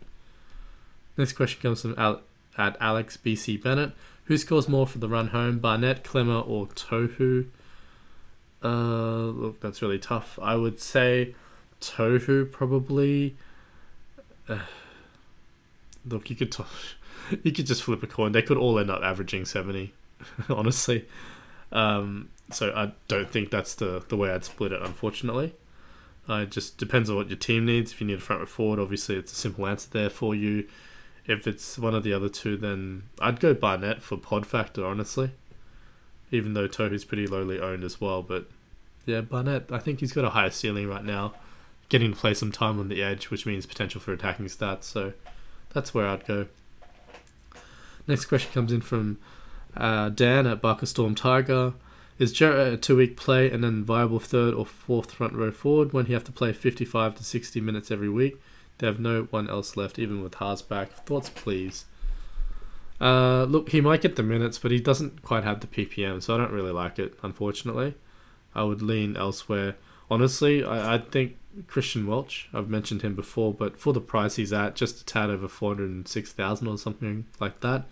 Next 1.16 1.32
question 1.32 1.60
comes 1.62 1.82
from 1.82 1.94
Al- 1.96 2.22
at 2.58 2.76
Alex 2.80 3.16
BC 3.16 3.62
Bennett. 3.62 3.92
Who 4.28 4.36
scores 4.36 4.68
more 4.68 4.86
for 4.86 4.98
the 4.98 5.08
run 5.08 5.28
home, 5.28 5.58
Barnett, 5.58 6.04
Klemmer, 6.04 6.46
or 6.46 6.66
Tohu? 6.66 7.46
Uh, 8.62 9.30
look, 9.30 9.60
that's 9.60 9.80
really 9.80 9.98
tough. 9.98 10.38
I 10.42 10.54
would 10.54 10.78
say 10.80 11.34
Tohu 11.80 12.52
probably. 12.52 13.36
Uh, 14.46 14.58
look, 16.04 16.28
you 16.28 16.36
could 16.36 16.52
t- 16.52 16.62
you 17.42 17.52
could 17.52 17.64
just 17.64 17.82
flip 17.82 18.02
a 18.02 18.06
coin. 18.06 18.32
They 18.32 18.42
could 18.42 18.58
all 18.58 18.78
end 18.78 18.90
up 18.90 19.02
averaging 19.02 19.46
seventy, 19.46 19.94
honestly. 20.50 21.06
Um, 21.72 22.28
so 22.50 22.70
I 22.76 22.92
don't 23.08 23.30
think 23.30 23.50
that's 23.50 23.74
the 23.74 24.04
the 24.10 24.16
way 24.18 24.30
I'd 24.30 24.44
split 24.44 24.72
it. 24.72 24.82
Unfortunately, 24.82 25.54
uh, 26.28 26.40
it 26.40 26.50
just 26.50 26.76
depends 26.76 27.08
on 27.08 27.16
what 27.16 27.30
your 27.30 27.38
team 27.38 27.64
needs. 27.64 27.92
If 27.92 28.02
you 28.02 28.06
need 28.06 28.18
a 28.18 28.20
front 28.20 28.40
row 28.40 28.46
forward, 28.46 28.78
obviously 28.78 29.16
it's 29.16 29.32
a 29.32 29.36
simple 29.36 29.66
answer 29.66 29.88
there 29.90 30.10
for 30.10 30.34
you. 30.34 30.68
If 31.28 31.46
it's 31.46 31.78
one 31.78 31.94
of 31.94 32.02
the 32.02 32.12
other 32.12 32.28
two, 32.28 32.56
then 32.56 33.04
I'd 33.20 33.38
go 33.38 33.54
Barnett 33.54 34.02
for 34.02 34.16
pod 34.16 34.46
factor. 34.46 34.84
Honestly, 34.84 35.30
even 36.30 36.54
though 36.54 36.66
Tohu's 36.66 37.04
pretty 37.04 37.26
lowly 37.26 37.60
owned 37.60 37.84
as 37.84 38.00
well, 38.00 38.22
but 38.22 38.48
yeah, 39.04 39.20
Barnett. 39.20 39.70
I 39.70 39.78
think 39.78 40.00
he's 40.00 40.12
got 40.12 40.24
a 40.24 40.30
higher 40.30 40.50
ceiling 40.50 40.88
right 40.88 41.04
now, 41.04 41.34
getting 41.88 42.12
to 42.12 42.18
play 42.18 42.34
some 42.34 42.50
time 42.50 42.80
on 42.80 42.88
the 42.88 43.02
edge, 43.02 43.30
which 43.30 43.46
means 43.46 43.66
potential 43.66 44.00
for 44.00 44.12
attacking 44.12 44.46
stats. 44.46 44.84
So 44.84 45.12
that's 45.70 45.94
where 45.94 46.06
I'd 46.06 46.26
go. 46.26 46.46
Next 48.06 48.24
question 48.24 48.50
comes 48.52 48.72
in 48.72 48.80
from 48.80 49.18
uh, 49.76 50.08
Dan 50.08 50.46
at 50.46 50.62
Barker 50.62 50.86
Storm 50.86 51.14
Tiger. 51.14 51.74
Is 52.18 52.32
Jarrett 52.32 52.72
a 52.72 52.76
two 52.76 52.96
week 52.96 53.16
play 53.16 53.50
and 53.50 53.62
then 53.62 53.84
viable 53.84 54.18
third 54.18 54.54
or 54.54 54.66
fourth 54.66 55.12
front 55.12 55.34
row 55.34 55.52
forward 55.52 55.92
when 55.92 56.06
he 56.06 56.14
have 56.14 56.24
to 56.24 56.32
play 56.32 56.52
55 56.52 57.14
to 57.16 57.24
60 57.24 57.60
minutes 57.60 57.90
every 57.90 58.08
week? 58.08 58.40
They 58.78 58.86
have 58.86 59.00
no 59.00 59.24
one 59.30 59.50
else 59.50 59.76
left, 59.76 59.98
even 59.98 60.22
with 60.22 60.34
Haas 60.34 60.62
back. 60.62 60.92
Thoughts, 61.04 61.30
please? 61.30 61.84
Uh, 63.00 63.44
look, 63.44 63.70
he 63.70 63.80
might 63.80 64.00
get 64.00 64.16
the 64.16 64.22
minutes, 64.22 64.58
but 64.58 64.70
he 64.70 64.80
doesn't 64.80 65.22
quite 65.22 65.44
have 65.44 65.60
the 65.60 65.66
PPM, 65.66 66.22
so 66.22 66.34
I 66.34 66.38
don't 66.38 66.52
really 66.52 66.72
like 66.72 66.98
it, 66.98 67.18
unfortunately. 67.22 67.94
I 68.54 68.64
would 68.64 68.82
lean 68.82 69.16
elsewhere. 69.16 69.76
Honestly, 70.10 70.64
I, 70.64 70.94
I 70.94 70.98
think 70.98 71.36
Christian 71.66 72.06
Welch, 72.06 72.48
I've 72.52 72.68
mentioned 72.68 73.02
him 73.02 73.14
before, 73.14 73.52
but 73.52 73.78
for 73.78 73.92
the 73.92 74.00
price 74.00 74.36
he's 74.36 74.52
at, 74.52 74.74
just 74.74 75.00
a 75.00 75.04
tad 75.04 75.30
over 75.30 75.48
406,000 75.48 76.66
or 76.66 76.78
something 76.78 77.26
like 77.40 77.60
that. 77.60 77.84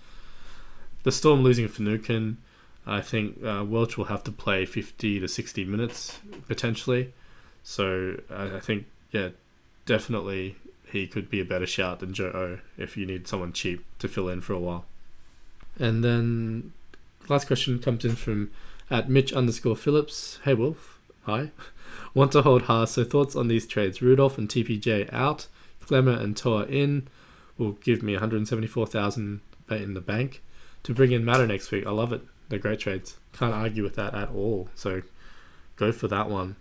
The 1.02 1.12
Storm 1.12 1.42
losing 1.42 1.68
Finucane, 1.68 2.38
I 2.86 3.00
think 3.00 3.42
uh, 3.44 3.64
Welch 3.64 3.96
will 3.96 4.06
have 4.06 4.24
to 4.24 4.32
play 4.32 4.64
50 4.64 5.20
to 5.20 5.28
60 5.28 5.64
minutes 5.64 6.18
potentially. 6.48 7.12
So 7.62 8.20
I, 8.30 8.56
I 8.56 8.60
think, 8.60 8.86
yeah, 9.10 9.30
definitely 9.84 10.56
he 10.92 11.06
could 11.06 11.28
be 11.28 11.40
a 11.40 11.44
better 11.44 11.66
shout 11.66 12.00
than 12.00 12.14
Joe 12.14 12.30
O 12.34 12.58
if 12.76 12.96
you 12.96 13.06
need 13.06 13.26
someone 13.26 13.52
cheap 13.52 13.84
to 13.98 14.08
fill 14.08 14.28
in 14.28 14.40
for 14.40 14.52
a 14.52 14.58
while. 14.58 14.84
And 15.78 16.02
then 16.04 16.72
last 17.28 17.46
question 17.46 17.78
comes 17.78 18.04
in 18.04 18.16
from 18.16 18.50
at 18.90 19.08
Mitch 19.08 19.32
underscore 19.32 19.76
Phillips. 19.76 20.38
Hey 20.44 20.54
Wolf, 20.54 21.00
hi. 21.24 21.50
Want 22.14 22.32
to 22.32 22.42
hold 22.42 22.62
Haas, 22.62 22.92
so 22.92 23.04
thoughts 23.04 23.36
on 23.36 23.48
these 23.48 23.66
trades. 23.66 24.00
Rudolf 24.00 24.38
and 24.38 24.48
TPJ 24.48 25.12
out, 25.12 25.48
Klemmer 25.84 26.18
and 26.18 26.36
Toa 26.36 26.64
in 26.64 27.08
will 27.58 27.72
give 27.72 28.02
me 28.02 28.14
174,000 28.14 29.40
in 29.70 29.94
the 29.94 30.00
bank. 30.00 30.42
To 30.84 30.94
bring 30.94 31.12
in 31.12 31.24
Matter 31.24 31.46
next 31.46 31.70
week, 31.70 31.86
I 31.86 31.90
love 31.90 32.12
it. 32.12 32.22
They're 32.48 32.58
great 32.58 32.80
trades. 32.80 33.16
Can't 33.32 33.54
argue 33.54 33.82
with 33.82 33.96
that 33.96 34.14
at 34.14 34.30
all. 34.30 34.68
So 34.74 35.02
go 35.76 35.92
for 35.92 36.08
that 36.08 36.30
one. 36.30 36.56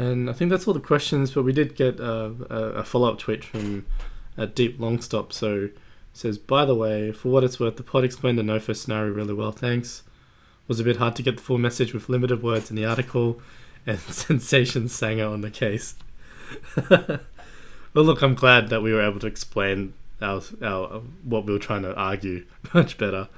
And 0.00 0.30
I 0.30 0.32
think 0.32 0.50
that's 0.50 0.66
all 0.66 0.72
the 0.72 0.80
questions, 0.80 1.32
but 1.32 1.42
we 1.42 1.52
did 1.52 1.76
get 1.76 2.00
a, 2.00 2.34
a, 2.48 2.56
a 2.78 2.84
follow 2.84 3.12
up 3.12 3.18
tweet 3.18 3.44
from 3.44 3.84
a 4.34 4.46
Deep 4.46 4.80
Longstop. 4.80 5.30
So 5.30 5.64
it 5.64 5.76
says, 6.14 6.38
by 6.38 6.64
the 6.64 6.74
way, 6.74 7.12
for 7.12 7.28
what 7.28 7.44
it's 7.44 7.60
worth, 7.60 7.76
the 7.76 7.82
pod 7.82 8.02
explained 8.02 8.38
the 8.38 8.42
NoFo 8.42 8.74
scenario 8.74 9.12
really 9.12 9.34
well. 9.34 9.52
Thanks. 9.52 10.02
Was 10.68 10.80
a 10.80 10.84
bit 10.84 10.96
hard 10.96 11.16
to 11.16 11.22
get 11.22 11.36
the 11.36 11.42
full 11.42 11.58
message 11.58 11.92
with 11.92 12.08
limited 12.08 12.42
words 12.42 12.70
in 12.70 12.76
the 12.76 12.86
article 12.86 13.42
and 13.86 13.98
sensation 13.98 14.88
Sanger 14.88 15.26
on 15.26 15.42
the 15.42 15.50
case. 15.50 15.96
well, 16.88 17.20
look, 17.92 18.22
I'm 18.22 18.34
glad 18.34 18.70
that 18.70 18.80
we 18.80 18.94
were 18.94 19.02
able 19.02 19.20
to 19.20 19.26
explain 19.26 19.92
our, 20.22 20.40
our 20.62 21.02
what 21.24 21.44
we 21.44 21.52
were 21.52 21.58
trying 21.58 21.82
to 21.82 21.94
argue 21.94 22.46
much 22.72 22.96
better. 22.96 23.28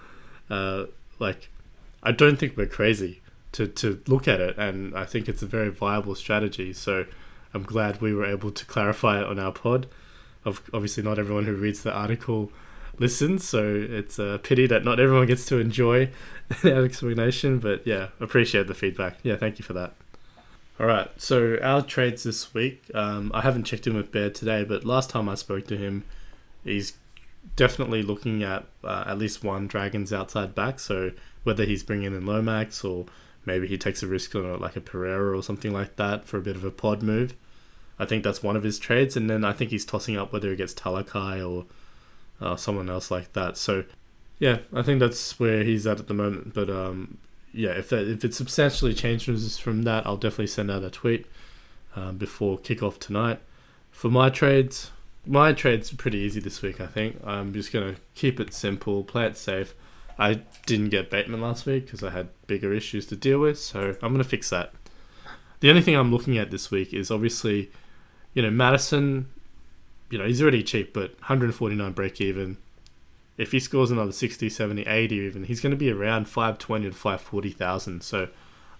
Uh, 0.48 0.85
like, 1.18 1.51
I 2.05 2.12
don't 2.12 2.37
think 2.37 2.57
we're 2.57 2.66
crazy 2.66 3.21
to, 3.52 3.68
to 3.68 4.00
look 4.06 4.26
at 4.26 4.40
it, 4.40 4.56
and 4.58 4.96
I 4.96 5.04
think 5.04 5.28
it's 5.28 5.42
a 5.42 5.46
very 5.46 5.70
viable 5.70 6.14
strategy. 6.14 6.72
So 6.72 7.06
I'm 7.54 7.62
glad 7.62 8.00
we 8.00 8.14
were 8.14 8.26
able 8.26 8.50
to 8.50 8.64
clarify 8.64 9.20
it 9.20 9.26
on 9.26 9.38
our 9.38 9.52
pod. 9.52 9.86
Of 10.44 10.62
obviously, 10.74 11.02
not 11.02 11.18
everyone 11.18 11.44
who 11.44 11.54
reads 11.54 11.82
the 11.82 11.92
article 11.92 12.50
listens, 12.98 13.48
so 13.48 13.86
it's 13.88 14.18
a 14.18 14.40
pity 14.42 14.66
that 14.66 14.84
not 14.84 14.98
everyone 14.98 15.26
gets 15.26 15.44
to 15.46 15.58
enjoy 15.58 16.10
our 16.64 16.84
explanation. 16.84 17.58
But 17.58 17.86
yeah, 17.86 18.08
appreciate 18.20 18.66
the 18.66 18.74
feedback. 18.74 19.18
Yeah, 19.22 19.36
thank 19.36 19.58
you 19.58 19.64
for 19.64 19.72
that. 19.74 19.94
All 20.80 20.86
right, 20.86 21.08
so 21.20 21.58
our 21.62 21.82
trades 21.82 22.24
this 22.24 22.54
week. 22.54 22.82
Um, 22.94 23.30
I 23.34 23.42
haven't 23.42 23.64
checked 23.64 23.86
in 23.86 23.94
with 23.94 24.10
Bear 24.10 24.30
today, 24.30 24.64
but 24.64 24.84
last 24.84 25.10
time 25.10 25.28
I 25.28 25.34
spoke 25.36 25.66
to 25.68 25.76
him, 25.76 26.04
he's 26.64 26.94
definitely 27.56 28.02
looking 28.02 28.42
at 28.42 28.64
uh, 28.82 29.04
at 29.06 29.18
least 29.18 29.44
one 29.44 29.66
Dragons 29.66 30.12
outside 30.12 30.54
back. 30.54 30.80
So 30.80 31.12
whether 31.44 31.64
he's 31.64 31.82
bringing 31.82 32.14
in 32.14 32.26
Lomax 32.26 32.84
or 32.84 33.06
maybe 33.44 33.66
he 33.66 33.78
takes 33.78 34.02
a 34.02 34.07
risk 34.07 34.35
on 34.35 34.61
like 34.61 34.76
a 34.76 34.81
Pereira 34.81 35.37
or 35.37 35.42
something 35.42 35.72
like 35.72 35.96
that 35.96 36.26
for 36.26 36.38
a 36.38 36.42
bit 36.42 36.57
of 36.57 36.64
a 36.64 36.70
pod 36.70 37.02
move. 37.02 37.35
I 37.98 38.05
think 38.05 38.24
that's 38.24 38.42
one 38.42 38.57
of 38.57 38.62
his 38.62 38.78
trades, 38.78 39.16
and 39.16 39.28
then 39.28 39.44
I 39.44 39.52
think 39.52 39.70
he's 39.70 39.85
tossing 39.85 40.16
up 40.16 40.33
whether 40.33 40.50
he 40.50 40.57
gets 40.57 40.74
Talakai 40.74 41.48
or 41.48 41.66
uh, 42.40 42.57
someone 42.57 42.90
else 42.90 43.11
like 43.11 43.33
that. 43.35 43.57
So 43.57 43.85
yeah, 44.38 44.59
I 44.72 44.83
think 44.83 44.98
that's 44.98 45.38
where 45.38 45.62
he's 45.62 45.87
at 45.87 46.00
at 46.00 46.09
the 46.09 46.14
moment. 46.14 46.55
But 46.55 46.68
um, 46.68 47.18
yeah, 47.52 47.70
if 47.70 47.90
that 47.90 48.09
if 48.09 48.24
it 48.24 48.35
substantially 48.35 48.94
changes 48.94 49.59
from 49.59 49.83
that, 49.83 50.07
I'll 50.07 50.16
definitely 50.16 50.48
send 50.48 50.70
out 50.70 50.83
a 50.83 50.90
tweet 50.90 51.26
um, 51.94 52.16
before 52.18 52.59
kickoff 52.59 52.98
tonight. 52.98 53.40
For 53.90 54.11
my 54.11 54.31
trades, 54.31 54.90
my 55.26 55.52
trades 55.52 55.92
are 55.92 55.96
pretty 55.96 56.18
easy 56.18 56.40
this 56.40 56.62
week. 56.62 56.81
I 56.81 56.87
think 56.87 57.20
I'm 57.24 57.52
just 57.52 57.72
gonna 57.72 57.96
keep 58.14 58.40
it 58.40 58.52
simple, 58.52 59.05
play 59.05 59.26
it 59.26 59.37
safe. 59.37 59.74
I 60.18 60.42
didn't 60.66 60.90
get 60.90 61.11
Bateman 61.11 61.40
last 61.40 61.66
week 61.66 61.87
because 61.87 62.03
I 62.03 62.11
had 62.11 62.29
bigger 62.46 62.72
issues 62.72 63.07
to 63.07 63.16
deal 63.16 63.38
with, 63.38 63.59
so 63.59 63.96
I'm 64.03 64.12
gonna 64.12 64.25
fix 64.25 64.51
that. 64.51 64.72
The 65.61 65.70
only 65.70 65.83
thing 65.83 65.94
I'm 65.94 66.11
looking 66.11 66.38
at 66.38 66.51
this 66.51 66.70
week 66.70 66.92
is 66.92 67.11
obviously 67.11 67.70
you 68.35 68.42
know, 68.42 68.51
Madison, 68.51 69.29
you 70.11 70.18
know, 70.18 70.27
he's 70.27 70.42
already 70.42 70.62
cheap, 70.62 70.92
but 70.92 71.12
149 71.20 71.92
break 71.92 72.20
even. 72.20 72.57
If 73.37 73.53
he 73.53 73.61
scores 73.61 73.90
another 73.90 74.12
60, 74.12 74.48
70, 74.48 74.83
80 74.83 75.14
even, 75.16 75.44
he's 75.44 75.61
going 75.61 75.70
to 75.70 75.77
be 75.77 75.90
around 75.90 76.29
520 76.29 76.90
to 76.90 76.92
540,000. 76.92 78.03
So 78.03 78.29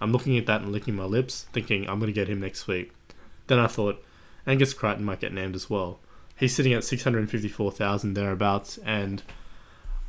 I'm 0.01 0.13
looking 0.13 0.37
at 0.39 0.47
that 0.47 0.63
and 0.63 0.73
licking 0.73 0.95
my 0.95 1.05
lips, 1.05 1.47
thinking 1.53 1.89
I'm 1.89 1.99
going 1.99 2.13
to 2.13 2.19
get 2.19 2.29
him 2.29 2.41
next 2.41 2.67
week. 2.67 2.93
Then 3.47 3.59
I 3.59 3.67
thought 3.67 4.03
Angus 4.47 4.75
Crichton 4.75 5.05
might 5.05 5.21
get 5.21 5.33
named 5.33 5.55
as 5.55 5.69
well. 5.69 6.01
He's 6.37 6.55
sitting 6.55 6.73
at 6.73 6.85
654,000 6.85 8.15
thereabouts, 8.15 8.79
and 8.79 9.23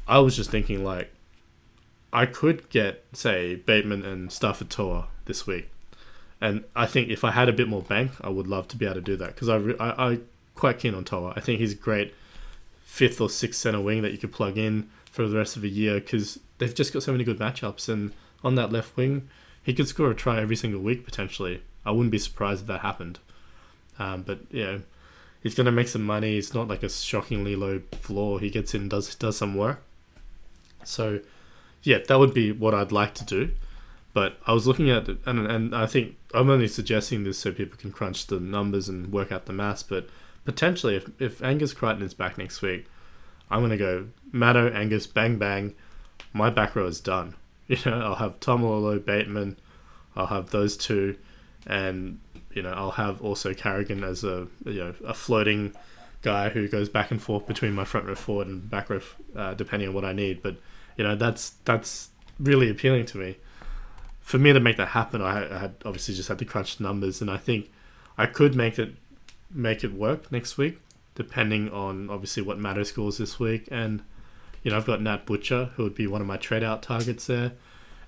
I 0.08 0.20
was 0.20 0.36
just 0.36 0.50
thinking, 0.50 0.84
like, 0.84 1.12
I 2.12 2.26
could 2.26 2.70
get, 2.70 3.04
say, 3.14 3.56
Bateman 3.56 4.06
and 4.06 4.30
Starford 4.30 4.70
To'a 4.70 5.06
this 5.26 5.48
week. 5.48 5.70
And 6.40 6.66
I 6.76 6.86
think 6.86 7.10
if 7.10 7.24
I 7.24 7.32
had 7.32 7.48
a 7.48 7.54
bit 7.54 7.70
more 7.70 7.82
bank, 7.82 8.12
I 8.22 8.30
would 8.30 8.48
love 8.48 8.68
to 8.70 8.78
be 8.78 8.86
able 8.86 8.96
to 8.96 9.02
do 9.02 9.16
that 9.16 9.28
because 9.28 9.48
I, 9.48 9.56
re- 9.56 9.78
I, 9.80 10.12
I 10.12 10.20
quite 10.56 10.78
keen 10.78 10.94
on 10.94 11.06
Toa. 11.06 11.34
I 11.36 11.40
think 11.40 11.60
he's 11.60 11.72
a 11.72 11.78
great 11.78 12.14
fifth 12.84 13.22
or 13.22 13.30
sixth 13.30 13.62
center 13.62 13.80
wing 13.80 14.02
that 14.02 14.12
you 14.12 14.18
could 14.18 14.34
plug 14.34 14.58
in 14.58 14.90
for 15.10 15.28
the 15.28 15.38
rest 15.38 15.56
of 15.56 15.62
the 15.62 15.70
year 15.70 16.02
because 16.02 16.40
they've 16.58 16.76
just 16.76 16.92
got 16.92 17.02
so 17.02 17.12
many 17.12 17.24
good 17.24 17.40
matchups. 17.40 17.88
And 17.88 18.12
on 18.44 18.56
that 18.56 18.72
left 18.72 18.98
wing, 18.98 19.30
he 19.64 19.74
could 19.74 19.88
score 19.88 20.12
a 20.12 20.16
try 20.16 20.42
every 20.42 20.58
single 20.58 20.82
week 20.82 21.06
potentially. 21.06 21.64
I 21.86 21.92
wouldn't 21.92 22.12
be 22.12 22.20
surprised 22.20 22.62
if 22.62 22.68
that 22.68 22.82
happened. 22.82 23.20
Um, 23.98 24.24
but 24.24 24.40
you 24.52 24.64
know, 24.64 24.82
he's 25.42 25.56
to 25.56 25.72
make 25.72 25.88
some 25.88 26.04
money. 26.04 26.38
It's 26.38 26.54
not 26.54 26.68
like 26.68 26.84
a 26.84 26.90
shockingly 26.90 27.56
low 27.56 27.82
floor. 27.94 28.40
He 28.40 28.50
gets 28.50 28.74
in, 28.74 28.90
does 28.90 29.16
does 29.16 29.38
some 29.38 29.56
work. 29.56 29.82
So, 30.86 31.20
yeah, 31.82 32.00
that 32.08 32.20
would 32.20 32.34
be 32.34 32.52
what 32.52 32.74
I'd 32.74 32.92
like 32.92 33.14
to 33.16 33.26
do. 33.26 33.52
But 34.14 34.38
I 34.46 34.54
was 34.54 34.68
looking 34.68 34.92
at 34.92 35.08
and 35.08 35.48
and 35.48 35.76
I 35.76 35.88
think 35.88 36.18
I'm 36.36 36.50
only 36.50 36.68
suggesting 36.68 37.24
this 37.24 37.40
so 37.40 37.52
people 37.52 37.78
can 37.78 37.92
crunch 37.92 38.28
the 38.28 38.40
numbers 38.40 38.88
and 38.88 39.12
work 39.12 39.32
out 39.32 39.48
the 39.48 39.54
maths. 39.54 39.82
But 39.82 40.08
potentially, 40.46 40.96
if 40.96 41.10
if 41.20 41.44
Angus 41.44 41.74
Crichton 41.74 42.06
is 42.06 42.14
back 42.14 42.38
next 42.38 42.62
week, 42.62 42.86
I'm 43.50 43.62
gonna 43.62 43.78
go 43.78 44.08
Maddo, 44.32 44.74
Angus, 44.74 45.08
bang 45.08 45.38
bang. 45.38 45.74
My 46.32 46.52
back 46.52 46.76
row 46.76 46.86
is 46.86 47.00
done. 47.00 47.36
You 47.68 47.78
know, 47.86 48.02
I'll 48.02 48.16
have 48.16 48.42
Taumalolo, 48.42 49.04
Bateman. 49.04 49.58
I'll 50.18 50.28
have 50.28 50.50
those 50.52 50.76
two, 50.76 51.16
and 51.66 52.20
you 52.54 52.62
know, 52.62 52.74
I'll 52.74 52.92
have 52.92 53.22
also 53.22 53.54
Carrigan 53.54 54.04
as 54.04 54.26
a 54.26 54.48
you 54.66 54.74
know 54.84 54.96
a 55.06 55.14
floating 55.14 55.74
guy 56.22 56.50
who 56.50 56.68
goes 56.68 56.90
back 56.90 57.10
and 57.10 57.22
forth 57.22 57.48
between 57.48 57.74
my 57.74 57.86
front 57.86 58.06
row 58.06 58.16
forward 58.16 58.48
and 58.48 58.70
back 58.70 58.90
row, 58.90 59.00
uh, 59.36 59.54
depending 59.54 59.88
on 59.88 59.96
what 59.96 60.04
I 60.04 60.12
need. 60.12 60.44
But 60.44 60.58
you 60.98 61.04
know, 61.04 61.16
that's 61.16 61.52
that's 61.66 62.10
really 62.40 62.70
appealing 62.70 63.06
to 63.08 63.18
me. 63.18 63.38
For 64.20 64.38
me 64.38 64.54
to 64.54 64.60
make 64.60 64.78
that 64.78 64.90
happen, 64.90 65.22
I, 65.22 65.58
had 65.58 65.76
obviously 65.86 66.16
just 66.16 66.30
had 66.30 66.40
to 66.40 66.46
crunch 66.46 66.80
numbers, 66.80 67.22
and 67.22 67.30
I 67.30 67.38
think 67.38 67.72
I 68.18 68.26
could 68.26 68.56
make 68.56 68.80
it 68.80 68.96
make 69.52 69.84
it 69.84 69.94
work 69.94 70.32
next 70.32 70.58
week, 70.58 70.80
depending 71.16 71.70
on 71.70 72.10
obviously 72.10 72.44
what 72.44 72.58
Maddo 72.58 72.86
scores 72.86 73.18
this 73.18 73.40
week. 73.40 73.68
And 73.70 74.04
you 74.64 74.72
know, 74.72 74.78
I've 74.78 74.86
got 74.86 75.02
Nat 75.02 75.26
Butcher, 75.26 75.72
who 75.76 75.84
would 75.84 75.96
be 75.96 76.08
one 76.08 76.22
of 76.22 76.28
my 76.28 76.38
trade 76.38 76.64
out 76.64 76.82
targets 76.82 77.28
there, 77.28 77.54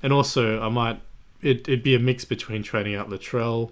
and 0.01 0.13
also 0.13 0.61
I 0.61 0.69
might 0.69 1.01
it, 1.41 1.67
it'd 1.67 1.83
be 1.83 1.95
a 1.95 1.99
mix 1.99 2.25
between 2.25 2.63
trading 2.63 2.95
out 2.95 3.09
Latrell 3.09 3.71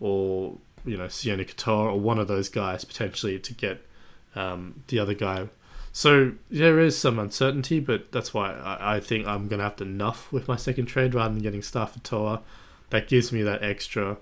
or 0.00 0.58
you 0.84 0.96
know 0.96 1.06
Sione 1.06 1.46
Katoa 1.46 1.92
or 1.92 2.00
one 2.00 2.18
of 2.18 2.28
those 2.28 2.48
guys 2.48 2.84
potentially 2.84 3.38
to 3.38 3.54
get 3.54 3.86
um, 4.34 4.82
the 4.88 4.98
other 4.98 5.14
guy. 5.14 5.48
So 5.98 6.34
there 6.48 6.78
is 6.78 6.96
some 6.96 7.18
uncertainty, 7.18 7.80
but 7.80 8.12
that's 8.12 8.32
why 8.32 8.52
I, 8.52 8.98
I 8.98 9.00
think 9.00 9.26
I'm 9.26 9.48
gonna 9.48 9.64
have 9.64 9.74
to 9.78 9.84
nuff 9.84 10.32
with 10.32 10.46
my 10.46 10.54
second 10.54 10.86
trade 10.86 11.12
rather 11.12 11.34
than 11.34 11.42
getting 11.42 11.60
Starford 11.60 12.04
To'a. 12.04 12.40
That 12.90 13.08
gives 13.08 13.32
me 13.32 13.42
that 13.42 13.64
extra 13.64 14.18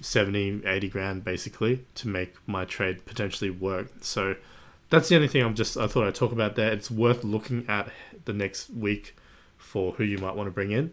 70, 0.00 0.66
80 0.66 0.88
grand 0.88 1.22
basically 1.22 1.84
to 1.94 2.08
make 2.08 2.34
my 2.44 2.64
trade 2.64 3.06
potentially 3.06 3.50
work. 3.50 3.92
So 4.00 4.34
that's 4.88 5.08
the 5.08 5.14
only 5.14 5.28
thing 5.28 5.44
I'm 5.44 5.54
just 5.54 5.76
I 5.76 5.86
thought 5.86 6.08
I'd 6.08 6.16
talk 6.16 6.32
about 6.32 6.56
there. 6.56 6.72
It's 6.72 6.90
worth 6.90 7.22
looking 7.22 7.66
at 7.68 7.88
the 8.24 8.32
next 8.32 8.70
week 8.70 9.14
for 9.58 9.92
who 9.92 10.02
you 10.02 10.18
might 10.18 10.34
want 10.34 10.48
to 10.48 10.50
bring 10.50 10.72
in. 10.72 10.92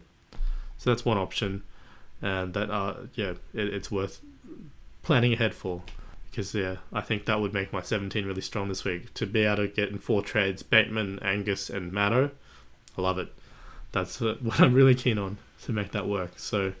So 0.76 0.90
that's 0.90 1.04
one 1.04 1.18
option, 1.18 1.64
and 2.22 2.54
that 2.54 2.70
uh 2.70 2.94
yeah 3.14 3.30
it, 3.52 3.74
it's 3.74 3.90
worth 3.90 4.20
planning 5.02 5.32
ahead 5.32 5.56
for 5.56 5.82
because 6.38 6.54
yeah 6.54 6.76
I 6.92 7.00
think 7.00 7.24
that 7.24 7.40
would 7.40 7.52
make 7.52 7.72
my 7.72 7.82
17 7.82 8.24
really 8.24 8.40
strong 8.42 8.68
this 8.68 8.84
week 8.84 9.12
to 9.14 9.26
be 9.26 9.42
able 9.42 9.56
to 9.56 9.66
get 9.66 9.88
in 9.88 9.98
four 9.98 10.22
trades 10.22 10.62
Bateman, 10.62 11.18
Angus, 11.20 11.68
and 11.68 11.90
Maddo. 11.92 12.30
I 12.96 13.02
love 13.02 13.18
it. 13.18 13.32
That's 13.90 14.22
uh, 14.22 14.36
what 14.40 14.60
I'm 14.60 14.72
really 14.72 14.94
keen 14.94 15.18
on 15.18 15.38
to 15.62 15.72
make 15.72 15.90
that 15.90 16.06
work. 16.06 16.38
So 16.38 16.74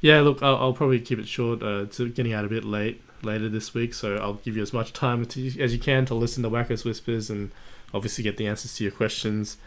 yeah, 0.00 0.22
look, 0.22 0.42
I'll, 0.42 0.56
I'll 0.56 0.72
probably 0.72 0.98
keep 1.00 1.18
it 1.18 1.28
short. 1.28 1.62
Uh, 1.62 1.82
it's 1.82 1.98
getting 1.98 2.32
out 2.32 2.46
a 2.46 2.48
bit 2.48 2.64
late 2.64 3.02
later 3.22 3.50
this 3.50 3.74
week, 3.74 3.92
so 3.92 4.16
I'll 4.16 4.34
give 4.34 4.56
you 4.56 4.62
as 4.62 4.72
much 4.72 4.94
time 4.94 5.26
to, 5.26 5.60
as 5.60 5.74
you 5.74 5.78
can 5.78 6.06
to 6.06 6.14
listen 6.14 6.42
to 6.44 6.48
Wackos 6.48 6.86
Whispers 6.86 7.28
and 7.28 7.50
obviously 7.92 8.24
get 8.24 8.38
the 8.38 8.46
answers 8.46 8.76
to 8.76 8.84
your 8.84 8.92
questions. 8.92 9.58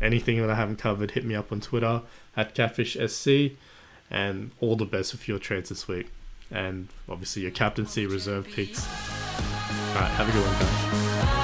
Anything 0.00 0.40
that 0.40 0.50
I 0.50 0.54
haven't 0.54 0.76
covered, 0.76 1.12
hit 1.12 1.24
me 1.24 1.34
up 1.34 1.50
on 1.50 1.60
Twitter 1.60 2.02
at 2.36 2.54
CatfishSC, 2.54 3.56
and 4.08 4.52
all 4.60 4.76
the 4.76 4.84
best 4.84 5.12
with 5.12 5.26
your 5.26 5.40
trades 5.40 5.70
this 5.70 5.88
week, 5.88 6.10
and 6.50 6.88
obviously 7.08 7.42
your 7.42 7.50
captaincy 7.50 8.06
reserve 8.06 8.46
picks. 8.48 8.86
All 8.86 9.94
right, 9.94 10.10
have 10.10 10.28
a 10.28 10.32
good 10.32 10.44
one, 10.44 11.24
guys. 11.24 11.37